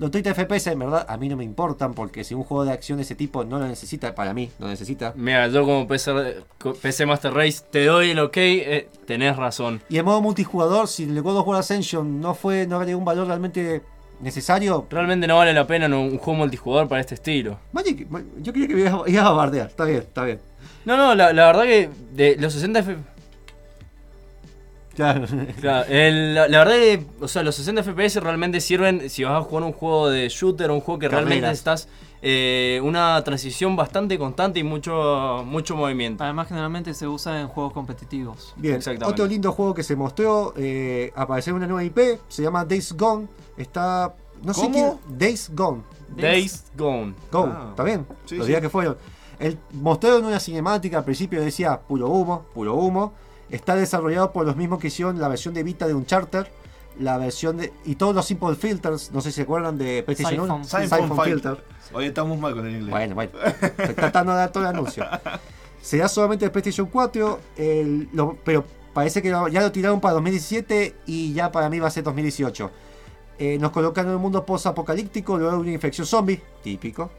[0.00, 2.72] Los 30 FPS en verdad a mí no me importan porque si un juego de
[2.72, 5.12] acción de ese tipo no lo necesita, para mí no necesita.
[5.14, 6.36] Mira, yo como PC,
[6.80, 9.82] PC Master Race te doy el ok, eh, tenés razón.
[9.90, 13.04] Y en modo multijugador, si el God of War Ascension no fue, no agregó un
[13.04, 13.82] valor realmente
[14.20, 17.58] necesario, Realmente no vale la pena un, juego multijugador para este estilo.
[17.72, 18.06] Magic,
[18.42, 20.40] yo creía que me ibas a- bardear, está bien, está bien.
[20.84, 22.96] No, no, la, la verdad que de los 60 F-
[24.94, 25.26] Claro.
[25.60, 29.34] Claro, el- la, la verdad que, o sea, los 60 FPS realmente sirven si vas
[29.34, 31.88] a jugar un juego de shooter, un juego que realmente estás
[32.22, 36.22] eh, una transición bastante constante y mucho mucho movimiento.
[36.24, 38.52] Además, generalmente se usa en juegos competitivos.
[38.56, 42.92] Bien, otro lindo juego que se mostró, eh, aparecer una nueva IP, se llama Days
[42.94, 43.26] Gone.
[43.56, 44.14] Está.
[44.42, 44.72] No sé ¿Cómo?
[44.74, 45.18] quién.
[45.18, 45.82] Days Gone.
[46.16, 47.14] Days Gone.
[47.30, 47.66] Gone, Ah.
[47.70, 48.06] ¿está bien?
[48.26, 48.52] Sí, Los sí.
[48.52, 48.96] días que fueron.
[49.38, 53.14] El, mostraron una cinemática, al principio decía puro humo, puro humo.
[53.50, 56.50] Está desarrollado por los mismos que hicieron la versión de Vita de un charter.
[56.98, 57.72] La versión de.
[57.84, 60.64] Y todos los Simple Filters, no sé si se acuerdan de PlayStation 1.
[60.64, 61.24] Siphon.
[61.24, 61.64] Filter.
[61.92, 62.90] Hoy estamos mal con el inglés.
[62.90, 63.32] Bueno, bueno.
[63.78, 65.04] Estoy tratando de dar todo el anuncio.
[65.82, 70.14] Será solamente de PlayStation 4, el- lo- pero parece que lo- ya lo tiraron para
[70.14, 72.70] 2017 y ya para mí va a ser 2018.
[73.38, 77.10] Eh, nos colocan en un mundo post-apocalíptico luego de una infección zombie, típico.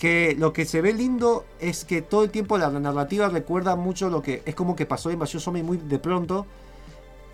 [0.00, 4.08] Que lo que se ve lindo es que todo el tiempo la narrativa recuerda mucho
[4.08, 6.46] lo que es como que pasó la invasión zombie muy de pronto.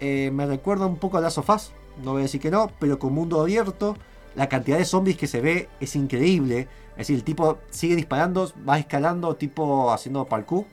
[0.00, 1.70] Eh, me recuerda un poco a Last of Us,
[2.02, 3.96] no voy a decir que no, pero con mundo abierto.
[4.34, 6.68] La cantidad de zombies que se ve es increíble.
[6.90, 10.64] Es decir, el tipo sigue disparando, va escalando, tipo haciendo parkour.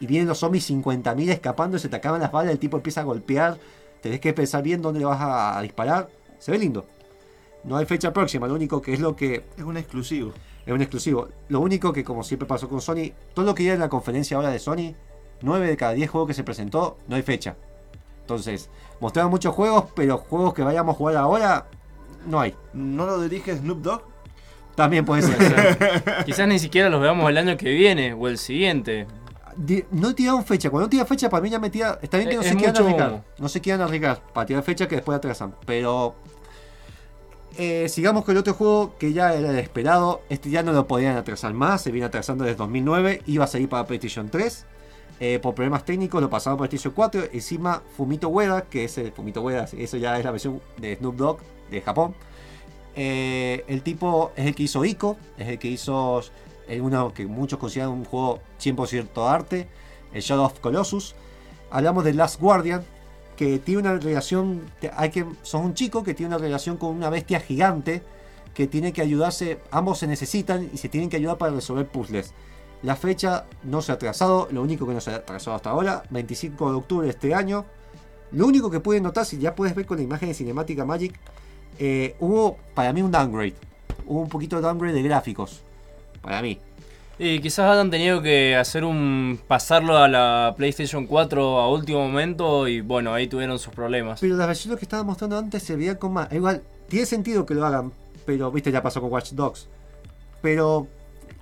[0.00, 3.04] Y vienen los zombies 50.000 escapando, se te acaban las balas, el tipo empieza a
[3.04, 3.58] golpear.
[4.02, 6.10] Tenés que pensar bien dónde le vas a, a disparar.
[6.38, 6.84] Se ve lindo.
[7.64, 10.32] No hay fecha próxima, lo único que es lo que Es un exclusivo.
[10.70, 11.28] Es un exclusivo.
[11.48, 14.36] Lo único que, como siempre pasó con Sony, todo lo que ya en la conferencia
[14.36, 14.94] ahora de Sony,
[15.42, 17.56] 9 de cada 10 juegos que se presentó, no hay fecha.
[18.20, 18.68] Entonces,
[19.00, 21.66] mostraron muchos juegos, pero juegos que vayamos a jugar ahora,
[22.26, 22.54] no hay.
[22.74, 24.02] ¿No lo dirige Snoop Dogg?
[24.74, 25.78] También puede ser.
[26.26, 29.06] Quizás ni siquiera los veamos el año que viene o el siguiente.
[29.56, 30.70] Di- no tiraron fecha.
[30.70, 31.98] Cuando no tiran fecha, para mí ya me tira.
[32.00, 33.24] Está bien que no Es se quieran arriesgar.
[33.38, 35.54] No se quieran arriesgar para tirar fecha que después atrasan.
[35.66, 36.14] Pero.
[37.56, 40.22] Eh, sigamos con el otro juego que ya era el esperado.
[40.28, 41.82] Este ya no lo podían atrasar más.
[41.82, 43.22] Se viene atrasando desde 2009.
[43.26, 44.66] Iba a salir para PlayStation 3.
[45.20, 47.30] Eh, por problemas técnicos lo pasaron para PlayStation 4.
[47.32, 51.16] Encima Fumito Ueda, que es el Fumito Ueda, eso ya es la versión de Snoop
[51.16, 51.38] Dogg
[51.70, 52.14] de Japón.
[52.94, 56.20] Eh, el tipo es el que hizo Ico, es el que hizo
[56.80, 59.68] uno que muchos consideran un juego 100% arte,
[60.12, 61.14] el Shadow of Colossus.
[61.70, 62.84] Hablamos de Last Guardian,
[63.38, 64.62] que tiene una relación,
[64.96, 68.02] hay que, son un chico que tiene una relación con una bestia gigante
[68.52, 72.34] que tiene que ayudarse, ambos se necesitan y se tienen que ayudar para resolver puzzles.
[72.82, 76.02] La fecha no se ha atrasado, lo único que no se ha atrasado hasta ahora,
[76.10, 77.64] 25 de octubre de este año.
[78.32, 81.14] Lo único que pueden notar, si ya puedes ver con la imagen de Cinemática Magic,
[81.78, 83.54] eh, hubo para mí un downgrade.
[84.04, 85.62] Hubo un poquito de downgrade de gráficos.
[86.22, 86.58] Para mí.
[87.20, 92.68] Y quizás hayan tenido que hacer un pasarlo a la PlayStation 4 a último momento
[92.68, 94.20] y bueno, ahí tuvieron sus problemas.
[94.20, 96.32] Pero las versiones que estaba mostrando antes se veían con más.
[96.32, 97.92] Igual, tiene sentido que lo hagan.
[98.24, 99.68] Pero, viste, ya pasó con Watch Dogs.
[100.42, 100.86] Pero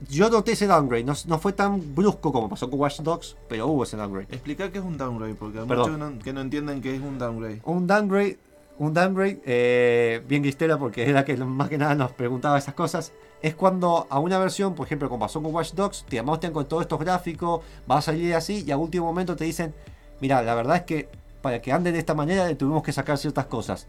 [0.08, 1.04] yo noté ese downgrade.
[1.04, 4.28] No, no fue tan brusco como pasó con Watch Dogs, pero hubo ese downgrade.
[4.30, 5.92] Explica qué es un downgrade, porque hay Perdón.
[5.92, 7.60] muchos que no, que no entienden qué es un downgrade.
[7.64, 8.38] Un downgrade,
[8.78, 12.74] un downgrade, eh, bien Cristela, porque es la que más que nada nos preguntaba esas
[12.74, 13.12] cosas.
[13.42, 16.66] Es cuando a una versión, por ejemplo, como pasó con Watch Dogs, te muestran con
[16.66, 19.75] todos estos gráficos, va a salir así, y a último momento te dicen:
[20.20, 21.09] Mira, la verdad es que
[21.42, 23.87] para que ande de esta manera le tuvimos que sacar ciertas cosas.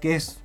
[0.00, 0.38] Que es.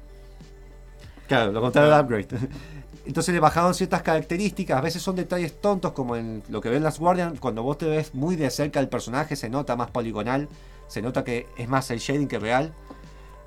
[1.27, 2.27] Claro, lo contrario del upgrade.
[3.05, 6.83] Entonces le bajaron ciertas características, a veces son detalles tontos como en lo que ven
[6.83, 10.47] las Guardian, cuando vos te ves muy de cerca el personaje se nota más poligonal,
[10.87, 12.73] se nota que es más el shading que real.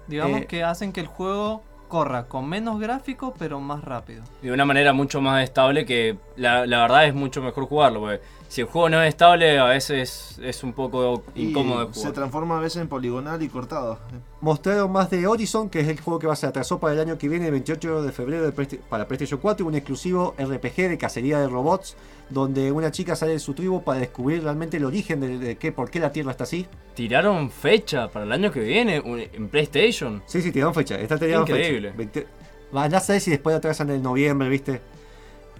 [0.09, 4.23] Digamos Eh, que hacen que el juego corra con menos gráfico, pero más rápido.
[4.43, 8.01] De una manera mucho más estable que la, verdad es mucho mejor jugarlo.
[8.01, 8.21] Porque
[8.55, 11.99] si el juego no es estable, a veces es un poco Y incómodo de se
[12.01, 12.13] jugar.
[12.15, 13.99] transforma a veces en poligonal y cortado.
[14.41, 17.01] Mostraron más de Horizon, que es el juego que va a ser atrasado para el
[17.01, 18.53] año que viene, el 28 de febrero de
[18.89, 21.97] para PlayStation 4, un exclusivo RPG de cacería de robots,
[22.31, 25.73] donde una chica sale de su tribu para descubrir realmente el origen de, de qué,
[25.73, 26.67] por qué la Tierra está así.
[26.95, 30.23] Tiraron fecha para el año que viene un- en PlayStation.
[30.27, 31.89] Sí, sí, tiraron fecha, está tirando Increíble.
[31.89, 31.97] fecha.
[31.99, 32.27] 20
[32.73, 34.81] Van a saber si después atrasan en noviembre, ¿viste?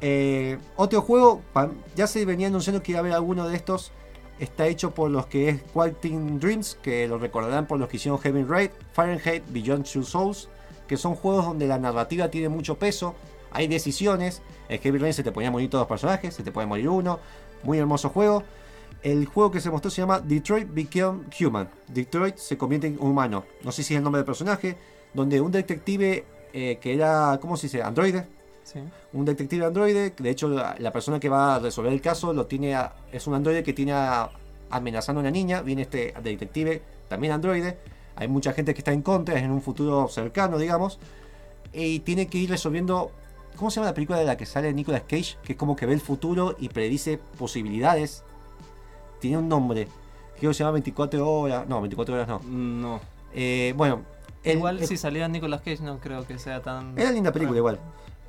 [0.01, 1.43] Eh, otro juego,
[1.95, 3.93] ya se venía anunciando que iba a haber alguno de estos.
[4.39, 8.19] Está hecho por los que es Quantum Dreams, que lo recordarán por los que hicieron
[8.19, 10.49] Heaven Raid, Fahrenheit, Beyond Two Souls,
[10.89, 13.15] que son juegos donde la narrativa tiene mucho peso,
[13.55, 14.43] hay decisiones.
[14.69, 17.21] En Heaven Raid se te ponían morir todos los personajes, se te puede morir uno.
[17.63, 18.43] Muy hermoso juego.
[19.03, 21.71] El juego que se mostró se llama Detroit Become Human.
[21.89, 23.45] Detroit se convierte en humano.
[23.63, 24.77] No sé si es el nombre del personaje.
[25.13, 27.83] Donde un detective eh, que era, ¿cómo se dice?
[27.83, 28.27] Androide.
[28.65, 28.81] Sí.
[29.13, 30.11] Un detective androide.
[30.11, 33.27] De hecho, la, la persona que va a resolver el caso lo tiene a- es
[33.27, 34.31] un androide que tiene a-
[34.71, 35.63] amenazando a una niña.
[35.63, 37.79] Viene este detective, también androide.
[38.17, 40.99] Hay mucha gente que está en contra, es en un futuro cercano, digamos.
[41.73, 43.11] Y tiene que ir resolviendo.
[43.57, 45.37] ¿Cómo se llama la película de la que sale Nicolas Cage?
[45.45, 48.25] Que es como que ve el futuro y predice posibilidades.
[49.21, 49.89] Tiene un nombre.
[50.39, 52.41] creo que se llama 24 horas, no, 24 horas no.
[52.41, 53.01] No.
[53.33, 54.03] Eh, bueno,
[54.43, 56.99] el- Igual el- si salía Nicolas Cage no creo que sea tan...
[56.99, 57.79] Era linda película igual.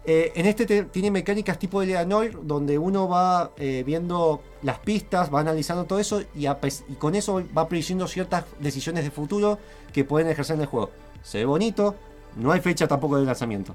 [0.08, 4.78] Eh, en este te- tiene mecánicas tipo de Noir, donde uno va eh, viendo las
[4.80, 9.10] pistas, va analizando todo eso y, a y con eso va prediciendo ciertas decisiones de
[9.12, 9.58] futuro
[9.92, 10.92] que pueden ejercer en el juego.
[11.24, 11.96] Se ve bonito,
[12.36, 13.74] no hay fecha tampoco de lanzamiento.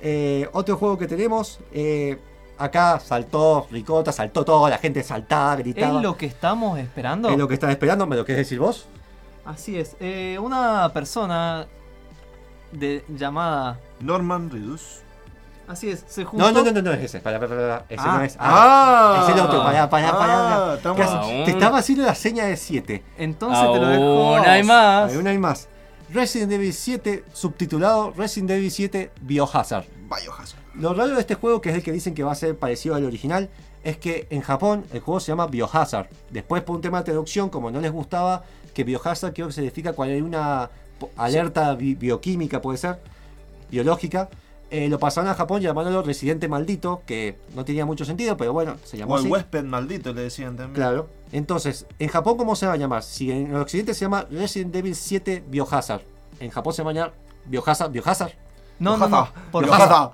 [0.00, 2.18] Eh, otro juego que tenemos, eh,
[2.58, 5.98] acá saltó Ricota, saltó todo, la gente saltaba, gritaba.
[5.98, 7.28] ¿Es lo que estamos esperando?
[7.28, 8.86] Es lo que estás esperando, ¿me lo querés decir vos?
[9.44, 9.94] Así es.
[10.00, 11.66] Eh, una persona
[12.72, 13.78] de llamada...
[14.00, 15.02] Norman Reedus.
[15.68, 16.44] Así es, se juntó...
[16.44, 17.20] No, no, no, no, no es ese.
[17.20, 18.16] Pará, pará, pará, ese Ah.
[18.18, 18.36] no es.
[18.38, 20.10] Ah, es el otro, pará, pará.
[20.14, 20.78] Ah.
[21.20, 21.44] Aún.
[21.44, 23.02] Te estaba haciendo la seña de 7.
[23.18, 24.36] Entonces te lo dejo...
[24.36, 25.10] Aún hay más.
[25.12, 25.68] Hay una y más.
[26.10, 29.84] Resident Evil 7, subtitulado Resident Evil 7 Biohazard.
[30.08, 30.60] Biohazard.
[30.74, 32.94] Lo raro de este juego, que es el que dicen que va a ser parecido
[32.94, 33.48] al original,
[33.82, 36.06] es que en Japón el juego se llama Biohazard.
[36.30, 38.42] Después, por un tema de traducción, como no les gustaba,
[38.74, 40.68] que Biohazard creo que significa cuando hay una
[41.16, 42.98] alerta bi- bioquímica, puede ser,
[43.70, 44.28] biológica.
[44.72, 48.76] Eh, lo pasaron a Japón llamándolo Residente Maldito, que no tenía mucho sentido, pero bueno,
[48.84, 49.30] se llamó O el así.
[49.30, 50.72] huésped maldito le decían también.
[50.74, 51.10] Claro.
[51.30, 53.02] Entonces, en Japón, ¿cómo se va a llamar?
[53.02, 56.00] Si en el occidente se llama Resident Evil 7 Biohazard.
[56.40, 57.12] En Japón se va a llamar
[57.44, 57.90] Biohazard.
[57.92, 58.32] ¿Biohazard?
[58.78, 59.08] No, no, no.
[59.08, 59.50] Biohazard.
[59.52, 60.12] Porque Biohazard.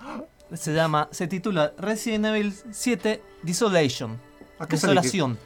[0.55, 4.21] se llama, se titula Resident Evil 7 Desolation.
[4.59, 5.39] ¿A qué Desolación.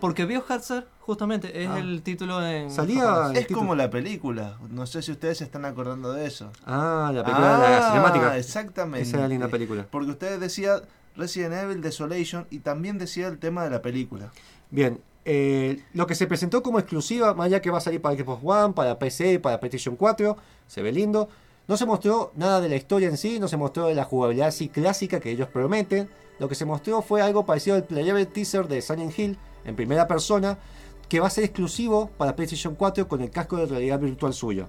[0.00, 1.78] Porque Biohazard justamente es Ah.
[1.78, 3.30] el título en Salía-.
[3.34, 3.58] Es título.
[3.60, 4.56] como la película.
[4.70, 6.50] No sé si ustedes se están acordando de eso.
[6.64, 8.36] Ah, la película de la Ah, cinemática.
[8.38, 9.08] Exactamente.
[9.08, 9.86] Esa era linda película.
[9.90, 10.80] Porque ustedes decía
[11.16, 14.30] Resident Evil Desolation y también decía el tema de la película.
[14.70, 15.00] Bien.
[15.26, 18.40] eh, lo que se presentó como exclusiva, más allá que va a salir para Xbox
[18.42, 20.34] One, para PC, para PlayStation 4,
[20.66, 21.28] se ve lindo.
[21.68, 24.48] No se mostró nada de la historia en sí, no se mostró de la jugabilidad
[24.48, 26.08] así clásica que ellos prometen.
[26.38, 30.08] Lo que se mostró fue algo parecido al playable teaser de Silent Hill en primera
[30.08, 30.56] persona,
[31.10, 34.68] que va a ser exclusivo para PlayStation 4 con el casco de realidad virtual suyo.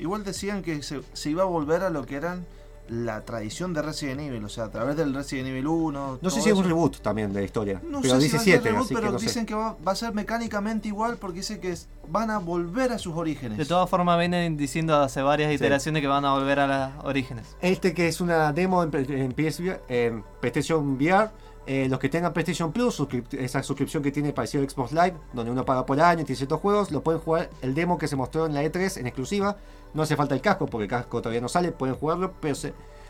[0.00, 2.44] Igual decían que se, se iba a volver a lo que eran
[2.88, 6.18] la tradición de Resident Evil, o sea, a través del Resident Evil 1.
[6.20, 8.36] No sé si es un reboot también de la historia, No pero sé si dice
[8.36, 9.26] va a ser 7, reboot, así pero que no sé.
[9.26, 12.90] dicen que va, va a ser mecánicamente igual porque dice que es- van a volver
[12.92, 13.56] a sus orígenes.
[13.56, 15.54] De todas formas vienen diciendo hace varias Sí.
[15.56, 17.54] iteraciones que van a volver a los orígenes.
[17.60, 21.30] Este que es una demo en, en PS, en PlayStation VR.
[21.64, 25.52] Eh, los que tengan PlayStation Plus, esa suscripción que tiene parecido a Xbox Live, donde
[25.52, 28.16] uno paga por año y tiene ciertos juegos, lo pueden jugar el demo que se
[28.16, 29.56] mostró en la E3 en exclusiva.
[29.94, 32.56] No hace falta el casco, porque el casco todavía no sale, pueden jugarlo, pero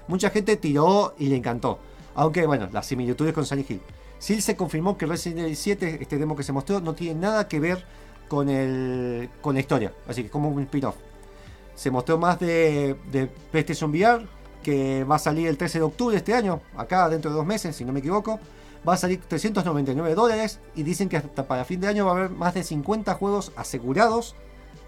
[0.07, 1.79] mucha gente tiró y le encantó.
[2.15, 3.81] Aunque bueno, las similitudes con Silent Hill.
[4.19, 7.49] Sí se confirmó que Resident Evil 7, este demo que se mostró, no tiene nada
[7.49, 7.85] que ver
[8.29, 10.97] con, el, con la historia, así que como un spin-off.
[11.75, 14.27] Se mostró más de, de PlayStation VR,
[14.63, 17.47] que va a salir el 13 de octubre de este año, acá dentro de dos
[17.47, 18.39] meses, si no me equivoco.
[18.89, 22.15] Va a salir 399 dólares y dicen que hasta para fin de año va a
[22.17, 24.35] haber más de 50 juegos asegurados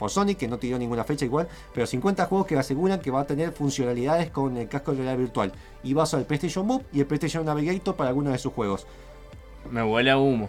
[0.01, 3.21] por Sony, que no tiró ninguna fecha igual, pero 50 juegos que aseguran que va
[3.21, 5.53] a tener funcionalidades con el casco de realidad virtual.
[5.85, 8.53] Y va a ser el PlayStation Move y el PlayStation Navigator para algunos de sus
[8.53, 8.87] juegos.
[9.71, 10.49] Me huele a humo.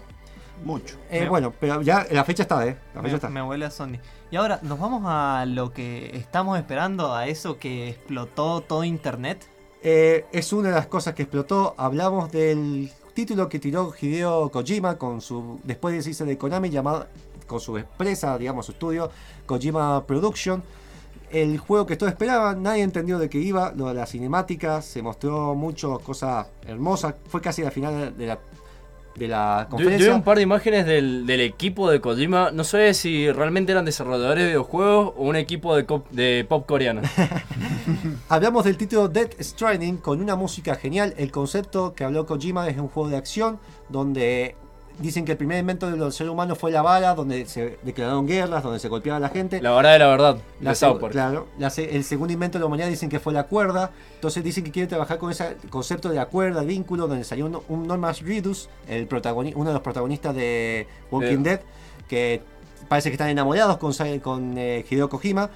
[0.63, 0.95] Mucho.
[1.11, 2.75] Eh, Me- bueno, pero ya la fecha está, ¿eh?
[2.95, 3.29] La fecha Me, está.
[3.29, 3.97] me huele a Sony.
[4.31, 7.13] Y ahora, ¿nos vamos a lo que estamos esperando?
[7.13, 9.47] A eso que explotó todo internet.
[9.83, 11.75] Eh, es una de las cosas que explotó.
[11.77, 17.07] Hablamos del título que tiró Hideo Kojima con su después de irse de Konami llamado
[17.45, 19.11] con su empresa, digamos su estudio
[19.45, 20.63] Kojima Production.
[21.29, 25.01] El juego que todos esperaban, nadie entendió de qué iba, lo de las cinemáticas, se
[25.01, 28.39] mostró mucho cosa hermosa, fue casi la final de la
[29.17, 30.07] de la Yo, yo conferencia.
[30.09, 32.51] vi un par de imágenes del, del equipo de Kojima.
[32.51, 37.01] No sé si realmente eran desarrolladores de videojuegos o un equipo de pop coreano.
[38.29, 41.13] Hablamos del título Death Stranding con una música genial.
[41.17, 44.55] El concepto que habló Kojima es un juego de acción donde
[44.99, 48.63] dicen que el primer invento del ser humano fue la bala, donde se declararon guerras,
[48.63, 49.61] donde se golpeaba a la gente.
[49.61, 50.37] La verdad de la verdad.
[50.61, 51.09] La de.
[51.09, 53.91] Claro, la el segundo invento de la humanidad dicen que fue la cuerda.
[54.15, 57.45] Entonces dicen que quieren trabajar con ese concepto de la cuerda, el vínculo, donde salió
[57.45, 61.43] un, un Norman Reedus, el uno de los protagonistas de Walking.
[61.43, 61.61] Dead,
[62.07, 62.41] que
[62.87, 65.49] parece que están enamorados con, con eh, Hideo Kojima,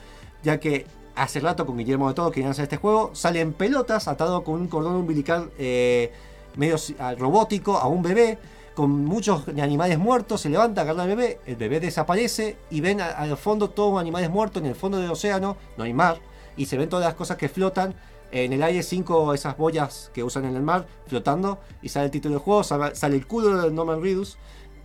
[0.44, 4.08] ya que hace rato con Guillermo de Todo querían hacer este juego, sale en pelotas,
[4.08, 6.12] atado con un cordón umbilical eh,
[6.56, 6.78] medio
[7.18, 8.38] robótico a un bebé.
[8.80, 13.10] Con muchos animales muertos, se levanta, agarra al bebé, el bebé desaparece y ven a-
[13.10, 16.20] al fondo todos animales muertos en el fondo del océano, no hay mar,
[16.56, 17.94] y se ven todas las cosas que flotan
[18.32, 22.12] en el aire, cinco esas boyas que usan en el mar flotando, y sale el
[22.12, 24.38] título del juego, sale, sale el culo de Norman Reedus,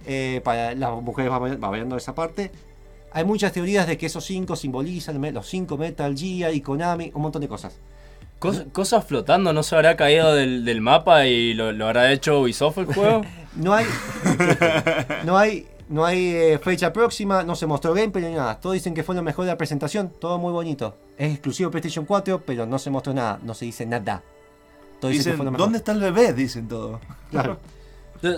[0.07, 2.51] eh, para las mujeres va, va viendo esa parte.
[3.13, 7.23] Hay muchas teorías de que esos cinco simbolizan los cinco Metal Gear y Konami, un
[7.23, 7.79] montón de cosas.
[8.41, 12.41] Cos- cosas flotando, ¿no se habrá caído del, del mapa y lo, lo habrá hecho
[12.41, 13.23] Ubisoft el juego?
[13.57, 13.87] No hay,
[15.25, 18.59] no hay No hay eh, fecha próxima, no se mostró gameplay ni nada.
[18.59, 20.97] Todos dicen que fue lo mejor de la presentación, todo muy bonito.
[21.19, 24.23] Es exclusivo PlayStation 4, pero no se mostró nada, no se dice nada.
[25.01, 25.67] Todos dicen que fue lo mejor.
[25.67, 26.33] ¿dónde está el bebé?
[26.33, 27.01] Dicen todo.
[27.31, 27.59] Claro.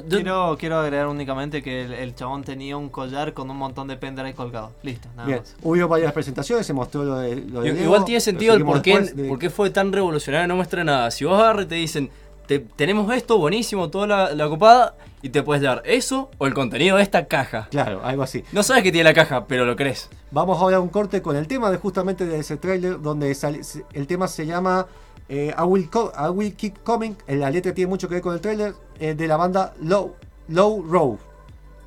[0.08, 3.96] Quiero, quiero agregar únicamente que el, el chabón tenía un collar con un montón de
[3.96, 4.72] pendrive colgados.
[4.82, 5.54] Listo, nada Bien, más.
[5.62, 8.98] hubo varias presentaciones, se mostró lo de, lo de Igual tiene sentido el por qué,
[8.98, 11.08] de- por qué fue tan revolucionario no muestra nada.
[11.12, 12.10] Si vos agarras y te dicen,
[12.46, 16.54] "Te- tenemos esto, buenísimo, toda la, la copada, y te puedes dar eso o el
[16.54, 17.68] contenido de esta caja.
[17.70, 18.44] Claro, algo así.
[18.52, 20.08] No sabes que tiene la caja, pero lo crees.
[20.30, 23.60] Vamos ahora a un corte con el tema de justamente de ese tráiler donde sale-
[23.92, 24.86] el tema se llama
[25.28, 27.16] eh, I, Will Co- I Will Keep Coming.
[27.26, 30.14] En la letra tiene mucho que ver con el tráiler eh, de la banda Low,
[30.48, 31.18] Low Row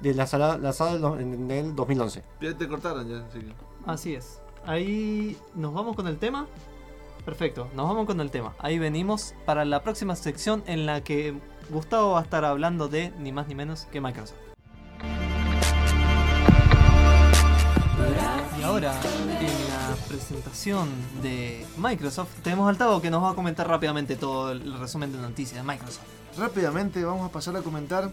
[0.01, 2.24] de la sala, la sala del do- en el 2011.
[2.41, 3.53] Ya te cortaron ya, así que-
[3.86, 4.41] Así es.
[4.66, 6.47] Ahí nos vamos con el tema.
[7.26, 8.55] Perfecto, nos vamos con el tema.
[8.59, 11.39] Ahí venimos para la próxima sección en la que
[11.70, 14.38] Gustavo va a estar hablando de ni más ni menos que Microsoft.
[18.59, 18.93] Y ahora,
[19.39, 20.89] en la presentación
[21.22, 25.17] de Microsoft, tenemos al Tavo que nos va a comentar rápidamente todo el resumen de
[25.17, 26.03] noticias de Microsoft.
[26.38, 28.11] Rápidamente vamos a pasar a comentar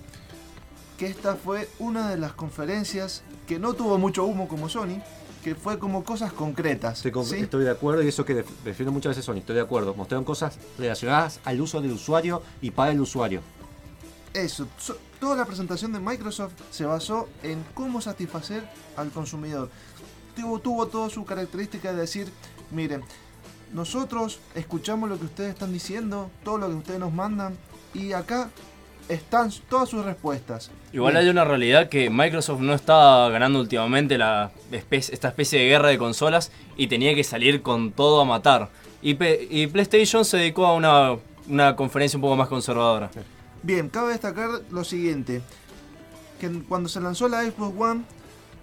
[0.99, 5.01] que esta fue una de las conferencias que no tuvo mucho humo como Sony,
[5.47, 6.97] que fue como cosas concretas.
[6.97, 7.37] Estoy, con- ¿sí?
[7.37, 9.37] estoy de acuerdo y eso que def- defiendo muchas veces Sony.
[9.37, 9.95] Estoy de acuerdo.
[9.95, 13.43] Mostraron cosas relacionadas al uso del usuario y para el usuario.
[14.35, 19.71] Eso, so- toda la presentación de Microsoft se basó en cómo satisfacer al consumidor.
[20.35, 22.33] Tuvo, tuvo toda su característica de decir,
[22.73, 23.05] miren,
[23.73, 27.57] nosotros escuchamos lo que ustedes están diciendo, todo lo que ustedes nos mandan,
[27.95, 28.51] y acá
[29.09, 30.71] están todas sus respuestas.
[30.93, 31.25] Igual Bien.
[31.25, 35.99] hay una realidad que Microsoft no está ganando últimamente la esta especie de guerra de
[35.99, 38.69] consolas y tenía que salir con todo a matar.
[39.03, 41.17] Y, P- y PlayStation se dedicó a una,
[41.49, 43.11] una conferencia un poco más conservadora.
[43.63, 45.43] Bien, cabe destacar lo siguiente,
[46.41, 48.03] que cuando se lanzó la Xbox One,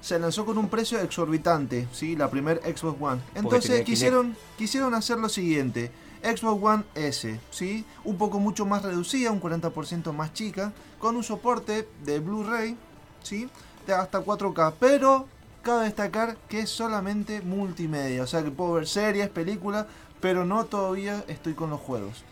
[0.01, 2.15] se lanzó con un precio exorbitante, ¿sí?
[2.17, 3.21] La primer Xbox One.
[3.35, 5.91] Entonces quisieron, quisieron hacer lo siguiente,
[6.23, 7.85] Xbox One S, ¿sí?
[8.03, 12.77] Un poco mucho más reducida, un 40% más chica, con un soporte de Blu-ray,
[13.21, 13.49] ¿sí?
[13.85, 15.27] De hasta 4K, pero
[15.61, 19.85] cabe destacar que es solamente multimedia, o sea que puedo ver series, películas,
[20.19, 22.23] pero no todavía estoy con los juegos.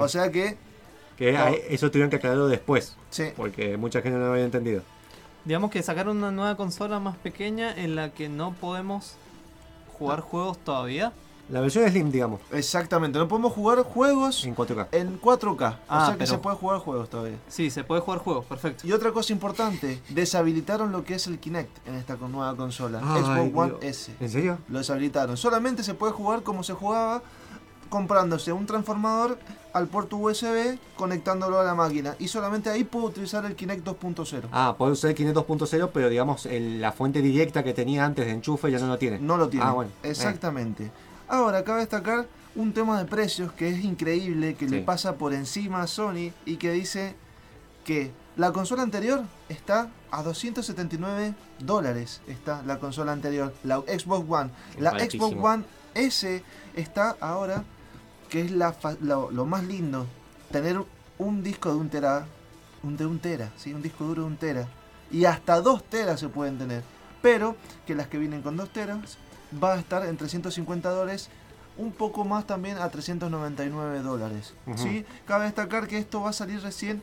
[0.00, 0.56] O sea que,
[1.16, 1.46] que no.
[1.46, 3.32] eso tuvieron que aclararlo después, sí.
[3.36, 4.82] porque mucha gente no lo había entendido.
[5.44, 9.16] Digamos que sacaron una nueva consola más pequeña en la que no podemos
[9.98, 11.12] jugar juegos todavía.
[11.48, 14.88] La versión Slim, digamos, Exactamente, no podemos jugar juegos en 4K.
[14.92, 15.78] en 4K.
[15.88, 17.38] Ah, o sea que pero- se puede jugar juegos todavía.
[17.48, 18.86] Sí, se puede jugar juegos, perfecto.
[18.86, 23.00] Y otra cosa importante, deshabilitaron lo que es el Kinect en esta nueva consola.
[23.02, 23.84] Ay, Xbox One Dios.
[23.84, 24.12] S.
[24.20, 24.58] ¿En serio?
[24.68, 25.36] Lo deshabilitaron.
[25.38, 27.22] Solamente se puede jugar como se jugaba
[27.88, 29.38] comprándose un transformador
[29.72, 32.14] al puerto USB, conectándolo a la máquina.
[32.18, 34.48] Y solamente ahí puedo utilizar el Kinect 2.0.
[34.52, 38.26] Ah, puede usar el Kinect 2.0, pero digamos el- la fuente directa que tenía antes
[38.26, 39.18] de enchufe ya no lo tiene.
[39.18, 39.64] No lo tiene.
[39.64, 39.90] Ah, bueno.
[40.02, 40.90] Exactamente.
[41.28, 42.26] Ahora, cabe destacar
[42.56, 46.56] un tema de precios que es increíble, que le pasa por encima a Sony y
[46.56, 47.14] que dice
[47.84, 52.22] que la consola anterior está a 279 dólares.
[52.26, 54.50] Está la consola anterior, la Xbox One.
[54.78, 54.98] La.
[54.98, 55.64] Xbox One
[55.94, 56.42] S
[56.74, 57.64] está ahora,
[58.30, 60.06] que es la, lo, lo más lindo,
[60.50, 60.82] tener
[61.18, 62.26] un disco de un tera,
[62.82, 63.74] un de un tera, ¿sí?
[63.74, 64.68] un disco duro de un tera.
[65.10, 66.82] Y hasta dos teras se pueden tener.
[67.20, 67.56] Pero
[67.86, 69.18] que las que vienen con dos teras
[69.62, 71.28] va a estar en 350 dólares,
[71.76, 74.54] un poco más también a 399 dólares.
[74.76, 75.04] ¿sí?
[75.26, 77.02] Cabe destacar que esto va a salir recién,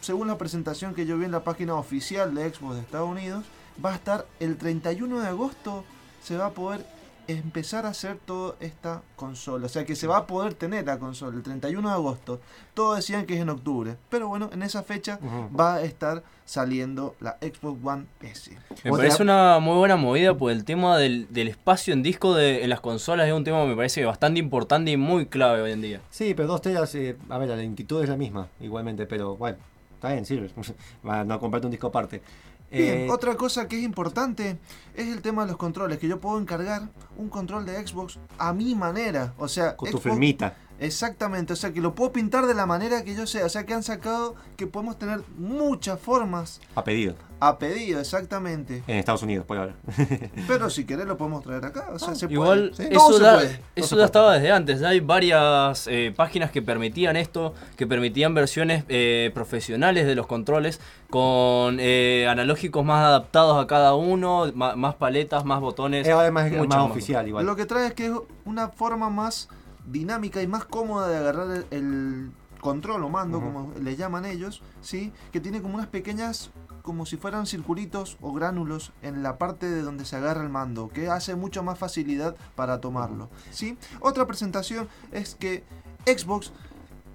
[0.00, 3.44] según la presentación que yo vi en la página oficial de Xbox de Estados Unidos,
[3.84, 5.84] va a estar el 31 de agosto,
[6.22, 6.84] se va a poder
[7.28, 9.66] empezar a hacer toda esta consola.
[9.66, 12.40] O sea que se va a poder tener la consola el 31 de agosto.
[12.74, 13.96] Todos decían que es en octubre.
[14.08, 15.20] Pero bueno, en esa fecha
[15.58, 18.50] va a estar saliendo la Xbox One S.
[18.82, 22.34] Me Otra- parece una muy buena movida porque el tema del, del espacio en disco
[22.34, 25.60] de, en las consolas es un tema que me parece bastante importante y muy clave
[25.60, 26.00] hoy en día.
[26.10, 29.58] Sí, pero dos teras, eh, a ver, la lentitud es la misma, igualmente, pero bueno,
[29.94, 30.50] está bien, sirve.
[31.26, 32.22] No comprarte un disco aparte.
[32.70, 34.58] Bien, Eh, otra cosa que es importante
[34.94, 38.52] es el tema de los controles, que yo puedo encargar un control de Xbox a
[38.52, 39.34] mi manera.
[39.38, 40.56] O sea, con tu firmita.
[40.80, 43.44] Exactamente, o sea que lo puedo pintar de la manera que yo sea.
[43.46, 47.14] O sea que han sacado que podemos tener muchas formas A pedido.
[47.40, 48.82] a pedido, exactamente.
[48.86, 49.74] En Estados Unidos, por ahora.
[50.46, 51.88] Pero si querés lo podemos traer acá.
[51.92, 52.90] O sea, se Igual puede.
[52.94, 53.60] eso, Todo se da- puede.
[53.74, 54.04] Eso se ya puede.
[54.06, 54.80] estaba desde antes.
[54.80, 60.26] Ya hay varias eh, páginas que permitían esto, que permitían versiones eh, profesionales de los
[60.26, 66.06] controles con eh, analógicos más adaptados a cada uno, más paletas, más botones.
[66.06, 66.90] Es ahora más, mucho más más.
[66.90, 67.46] oficial, igual.
[67.46, 68.12] Lo que trae es que es
[68.44, 69.48] una forma más
[69.90, 72.30] dinámica y más cómoda de agarrar el, el
[72.60, 75.12] control o mando, como le llaman ellos, ¿sí?
[75.32, 76.50] Que tiene como unas pequeñas
[76.82, 80.88] como si fueran circulitos o gránulos en la parte de donde se agarra el mando,
[80.88, 83.28] que hace mucho más facilidad para tomarlo.
[83.50, 83.76] ¿sí?
[84.00, 85.64] Otra presentación es que
[86.06, 86.50] Xbox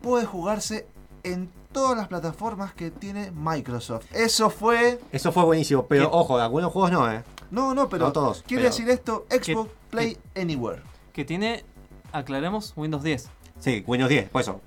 [0.04, 0.86] puede jugarse
[1.24, 4.06] en todas las plataformas que tiene Microsoft.
[4.14, 5.00] Eso fue...
[5.12, 6.10] Eso fue buenísimo, pero ¿Qué?
[6.18, 7.24] ojo, algunos juegos no, ¿eh?
[7.50, 10.84] No, no, pero No todos, quiere pero- decir esto, Xbox ¿Qué- Play Anywhere.
[11.14, 11.66] Que tiene,
[12.14, 13.30] aclaremos, Windows 10.
[13.60, 14.62] Sí, Windows 10, por eso.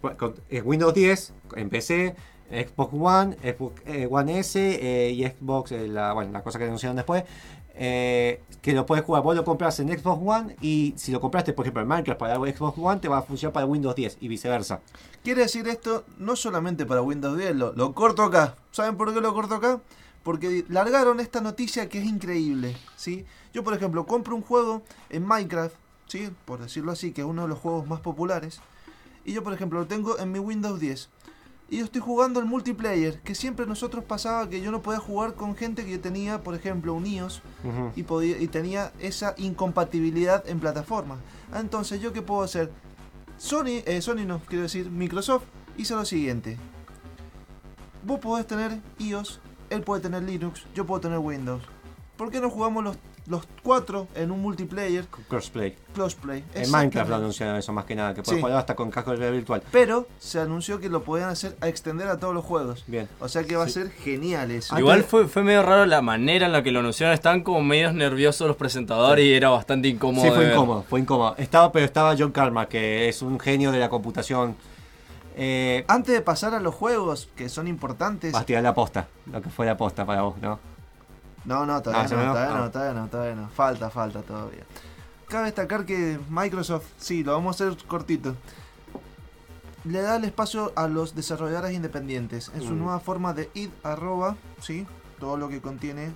[0.65, 2.15] Windows 10 en PC,
[2.51, 6.65] Xbox One, Xbox eh, One S eh, y Xbox, eh, la, bueno, la cosa que
[6.65, 7.25] anunciaron después.
[7.79, 11.53] eh, que lo puedes jugar, vos lo compras en Xbox One y si lo compraste,
[11.53, 14.29] por ejemplo, en Minecraft para Xbox One, te va a funcionar para Windows 10 y
[14.29, 14.81] viceversa.
[15.23, 18.57] Quiere decir esto no solamente para Windows 10, lo, lo corto acá.
[18.71, 19.81] ¿Saben por qué lo corto acá?
[20.23, 23.27] Porque largaron esta noticia que es increíble, ¿sí?
[23.53, 25.77] Yo, por ejemplo, compro un juego en Minecraft,
[26.07, 26.31] ¿sí?
[26.45, 28.61] Por decirlo así, que es uno de los juegos más populares.
[29.25, 31.09] Y yo, por ejemplo, lo tengo en mi Windows 10.
[31.69, 35.35] Y yo estoy jugando el multiplayer, que siempre nosotros pasaba que yo no podía jugar
[35.35, 37.43] con gente que tenía, por ejemplo, un iOS
[37.97, 41.19] y, podía, y tenía esa incompatibilidad en plataformas.
[41.53, 42.71] Entonces, ¿yo qué puedo hacer?
[43.37, 45.43] Sony, eh, Sony no, quiero decir, Microsoft
[45.77, 46.57] hizo lo siguiente.
[48.05, 51.65] Vos podés tener iOS, él puede tener Linux, yo puedo tener Windows.
[52.17, 52.97] ¿Por qué no jugamos los,
[53.29, 55.77] los cuatro en un multiplayer Crossplay.
[55.95, 56.45] crossplay?
[56.55, 58.43] En Minecraft lo anunciaron eso más que nada, que puedes Sí.
[58.43, 59.63] jugar hasta con casco de realidad virtual.
[59.73, 62.85] Pero se anunció que lo podían hacer a extender a todos los juegos.
[62.87, 63.09] Bien.
[63.21, 64.79] O sea que va a ser genial eso.
[64.79, 67.15] Igual fue, fue medio raro la manera en la que lo anunciaron.
[67.15, 70.25] Estaban como medios nerviosos los presentadores y era bastante incómodo.
[70.25, 71.35] Sí, fue incómodo, fue incómodo.
[71.39, 74.57] Estaba, pero estaba John Carmack, que es un genio de la computación.
[75.39, 79.09] Eh, Antes de pasar a los juegos que son importantes, vas a tirar la posta,
[79.31, 80.59] lo que fue la posta para vos, ¿no?
[81.47, 83.49] No, no, todavía Ah, ¿se no, todavía no, todavía no, todavía no.
[83.49, 84.65] Falta, falta todavía.
[85.29, 88.35] Cabe destacar que Microsoft, sí, lo vamos a hacer cortito.
[89.85, 92.79] Le da el espacio a los desarrolladores independientes en su Mm.
[92.79, 94.87] nueva forma de id arroba, sí,
[95.21, 96.11] todo lo que contiene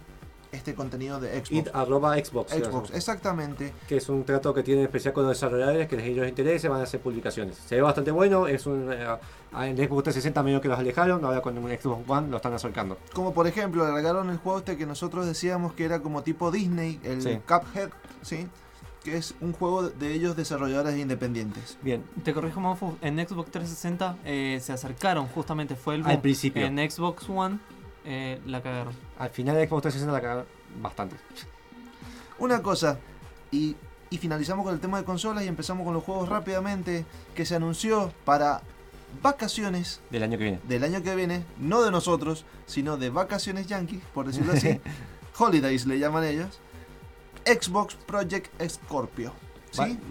[0.53, 1.51] este contenido de Xbox.
[1.53, 2.53] Id arroba Xbox.
[2.53, 3.73] Xbox, exactamente.
[3.89, 6.81] Que es un trato que tiene especial con los desarrolladores que les ellos interese, van
[6.81, 7.57] a hacer publicaciones.
[7.57, 8.93] Se ve bastante bueno, es un.
[8.93, 9.07] eh,
[9.53, 12.97] en Xbox 360 medio que los alejaron, ahora con un Xbox One lo están acercando.
[13.13, 17.01] Como por ejemplo, agregaron el juego este que nosotros decíamos que era como tipo Disney,
[17.03, 17.39] el Sí.
[17.47, 17.91] Cuphead,
[18.23, 18.47] sí,
[19.05, 21.79] que es un juego de ellos desarrolladores independientes.
[21.83, 26.65] Bien, Te corrijo, Monfu, en Xbox 360 eh, se acercaron, justamente fue el Al principio.
[26.65, 27.59] En Xbox One
[28.05, 28.95] eh, la cagaron.
[29.19, 30.47] al final de Xbox 360 la cagaron
[30.81, 31.17] bastante.
[32.39, 32.99] Una cosa,
[33.51, 33.77] y,
[34.09, 37.55] y finalizamos con el tema de consolas y empezamos con los juegos rápidamente, que se
[37.57, 38.63] anunció para
[39.23, 40.61] vacaciones Del año que viene.
[40.69, 44.81] del año que viene, no de nosotros, sino de vacaciones yankees, por decirlo así.
[45.39, 46.61] Holidays le llaman ellos.
[47.45, 49.33] Xbox Project Scorpio.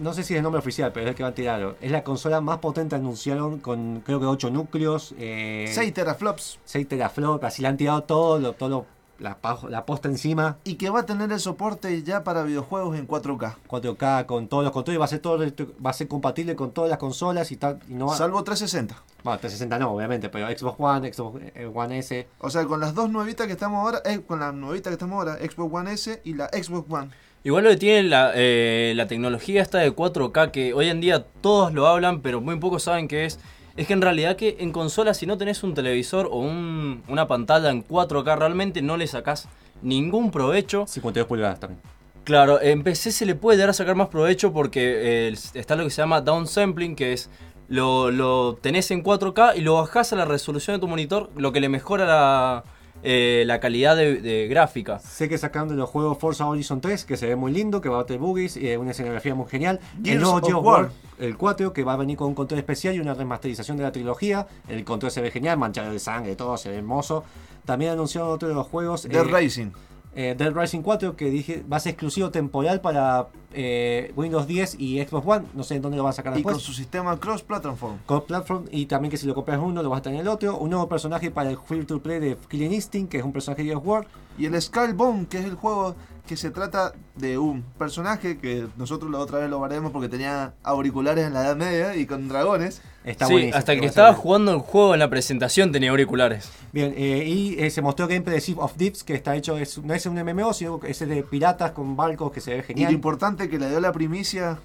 [0.00, 1.76] No sé si es el nombre oficial, pero es el que van a tirar.
[1.80, 5.14] Es la consola más potente, anunciaron con creo que 8 núcleos.
[5.18, 6.58] Eh, 6 teraflops.
[6.64, 8.86] 6 teraflops, así le han tirado todo, lo, todo lo-
[9.20, 9.36] la,
[9.68, 10.56] la posta encima.
[10.64, 13.56] Y que va a tener el soporte ya para videojuegos en 4K.
[13.68, 15.38] 4K con todos los controles, va a ser todo
[15.84, 17.80] va a ser compatible con todas las consolas y tal.
[17.86, 18.94] Y no va, Salvo 360.
[19.22, 22.26] bueno, 360 no, obviamente, pero Xbox One, Xbox eh, One S.
[22.38, 25.18] O sea, con las dos nuevitas que estamos ahora, eh, con la nuevita que estamos
[25.18, 27.10] ahora, Xbox One S y la Xbox One.
[27.42, 31.24] Igual lo que tiene la, eh, la tecnología esta de 4K, que hoy en día
[31.40, 33.38] todos lo hablan, pero muy pocos saben qué es.
[33.76, 37.26] Es que en realidad que en consola si no tenés un televisor o un- una
[37.26, 39.48] pantalla en 4K realmente no le sacás
[39.80, 40.84] ningún provecho.
[40.86, 41.80] 52 pulgadas también.
[42.24, 45.84] Claro, en PC se le puede dar a sacar más provecho porque eh, está lo
[45.84, 47.30] que se llama downsampling, que es
[47.68, 51.52] lo, lo tenés en 4K y lo bajás a la resolución de tu monitor, lo
[51.52, 52.64] que le mejora la,
[53.02, 54.98] eh, la calidad de, de gráfica.
[54.98, 58.00] Sé que sacando los juegos Forza Horizon 3, que se ve muy lindo, que va
[58.00, 59.80] a tener boogies, y una escenografía muy genial.
[60.02, 60.62] Gears el nuevo of Gears.
[60.62, 63.84] War, el 4, que va a venir con un control especial y una remasterización de
[63.84, 64.46] la trilogía.
[64.68, 67.24] El control se ve genial, manchado de sangre, todo se ve hermoso.
[67.64, 69.08] También anunciaron otro de los juegos.
[69.08, 69.70] Dead eh, Racing.
[70.14, 74.76] Eh, Dead Rising 4 que dije va a ser exclusivo temporal para eh, Windows 10
[74.78, 75.46] y Xbox One.
[75.54, 76.64] No sé en dónde lo van a sacar Y con después.
[76.64, 77.98] su sistema cross-platform.
[78.06, 80.56] Con platform y también que si lo compras uno lo vas a tener el otro.
[80.58, 83.62] Un nuevo personaje para el Free to Play de Killing Instinct, que es un personaje
[83.62, 84.06] de War.
[84.38, 85.94] Y el Skullbone, que es el juego
[86.30, 90.54] que se trata de un personaje que nosotros la otra vez lo veremos porque tenía
[90.62, 92.82] auriculares en la Edad Media y con dragones.
[93.02, 93.58] Está sí, buenísimo.
[93.58, 96.48] hasta el que estaba jugando el juego en la presentación tenía auriculares.
[96.70, 99.78] Bien, eh, y eh, se mostró gameplay de Sea of Thieves que está hecho, es,
[99.78, 102.60] no es un MMO, sino que es de piratas con barcos que se ve Y
[102.60, 102.92] lo genial.
[102.92, 104.60] importante que le dio la primicia.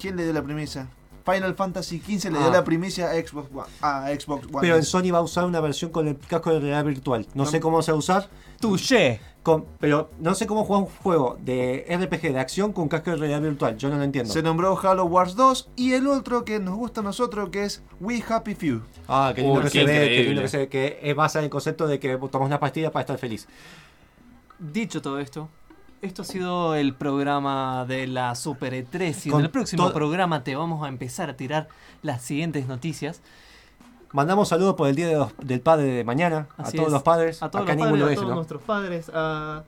[0.00, 0.88] ¿Quién le dio la primicia?
[1.24, 2.52] Final Fantasy XV le dio Ah.
[2.52, 3.68] la primicia a Xbox One.
[3.80, 4.58] A Xbox One.
[4.60, 7.28] Pero en Sony va a usar una versión con el casco de realidad virtual.
[7.34, 8.28] No sé cómo se va a usar.
[8.60, 9.20] Touché.
[9.46, 13.16] Con, pero no sé cómo jugar un juego de RPG de acción con casco de
[13.16, 13.76] realidad virtual.
[13.78, 14.32] Yo no lo entiendo.
[14.32, 17.80] Se nombró Halo Wars 2 y el otro que nos gusta a nosotros que es
[18.00, 18.82] We Happy Few.
[19.06, 21.14] Ah, qué lindo Uy, que qué se ve, qué lindo que se ve, que es
[21.14, 23.46] basa en el concepto de que tomas una pastilla para estar feliz.
[24.58, 25.48] Dicho todo esto,
[26.02, 29.94] esto ha sido el programa de la Super E3 y Con en el próximo to-
[29.94, 31.68] programa te vamos a empezar a tirar
[32.02, 33.20] las siguientes noticias.
[34.16, 36.92] Mandamos saludos por el día de los- del padre de mañana a todos es.
[36.92, 37.42] los padres.
[37.42, 38.34] A todos Acá los padres, a todos ¿no?
[38.34, 39.62] nuestros padres, a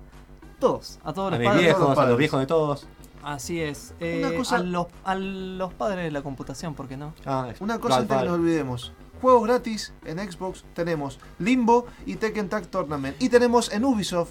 [0.59, 1.63] todos, a todos A los mis padres.
[1.65, 2.19] viejos, todos los a los padres.
[2.19, 2.87] viejos de todos.
[3.23, 3.93] Así es.
[4.01, 7.13] eh, Una cosa- a, los, a los padres de la computación, ¿por qué no?
[7.27, 8.29] Ah, es- Una cosa claro, antes que padre.
[8.31, 8.93] nos olvidemos.
[9.21, 13.21] Juegos gratis en Xbox tenemos Limbo y Tekken Tag Tournament.
[13.23, 14.31] Y tenemos en Ubisoft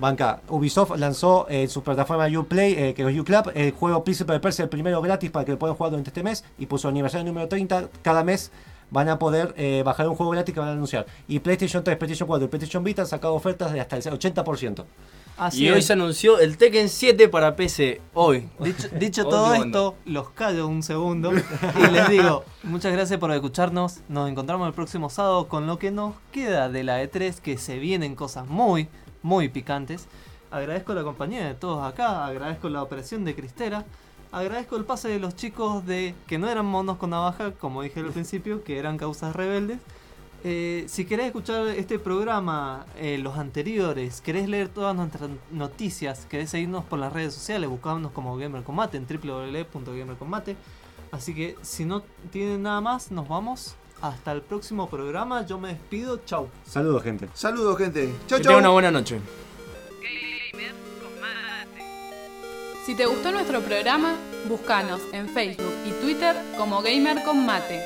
[0.00, 4.40] Banca, Ubisoft lanzó en su plataforma Uplay, eh, que es Uclub, el juego Príncipe de
[4.40, 6.44] Persia, el primero gratis para que lo puedan jugar durante este mes.
[6.58, 8.50] Y por su aniversario número 30, cada mes
[8.92, 11.06] van a poder eh, bajar un juego gratis que van a anunciar.
[11.26, 14.84] Y PlayStation 3, PlayStation 4 y PlayStation Vita han sacado ofertas de hasta el 80%.
[15.38, 15.86] Así Y hoy es.
[15.86, 18.02] se anunció el Tekken 7 para PC.
[18.12, 18.48] Hoy.
[18.60, 23.32] Dicho, dicho Hoy todo esto, los callo un segundo y les digo, muchas gracias por
[23.32, 24.00] escucharnos.
[24.08, 27.78] Nos encontramos el próximo sábado con lo que nos queda de la E3, que se
[27.78, 28.88] vienen cosas muy,
[29.22, 30.06] muy picantes.
[30.50, 33.86] Agradezco la compañía de todos acá, agradezco la operación de Cristera,
[34.32, 38.00] agradezco el pase de los chicos de que no eran monos con navaja, como dije
[38.00, 39.78] al principio, que eran causas rebeldes.
[40.44, 46.50] Eh, si querés escuchar este programa, eh, los anteriores, querés leer todas nuestras noticias, querés
[46.50, 50.56] seguirnos por las redes sociales, buscarnos como Gamer Combate en www.gamercombate.
[51.12, 53.76] Así que si no tienen nada más, nos vamos.
[54.00, 55.46] Hasta el próximo programa.
[55.46, 56.20] Yo me despido.
[56.26, 56.48] Chau.
[56.66, 57.28] Saludos, gente.
[57.34, 58.12] Saludos, gente.
[58.26, 58.50] Chau, Que chau.
[58.54, 59.20] tengan una buena noche.
[62.84, 64.16] Si te gustó nuestro programa,
[64.48, 67.80] búscanos en Facebook y Twitter como Gamer con Mate.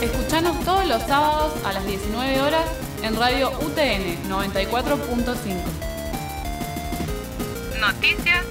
[0.00, 2.66] Escuchanos todos los sábados a las 19 horas
[3.02, 5.56] en Radio UTN 94.5.
[7.80, 8.44] Noticias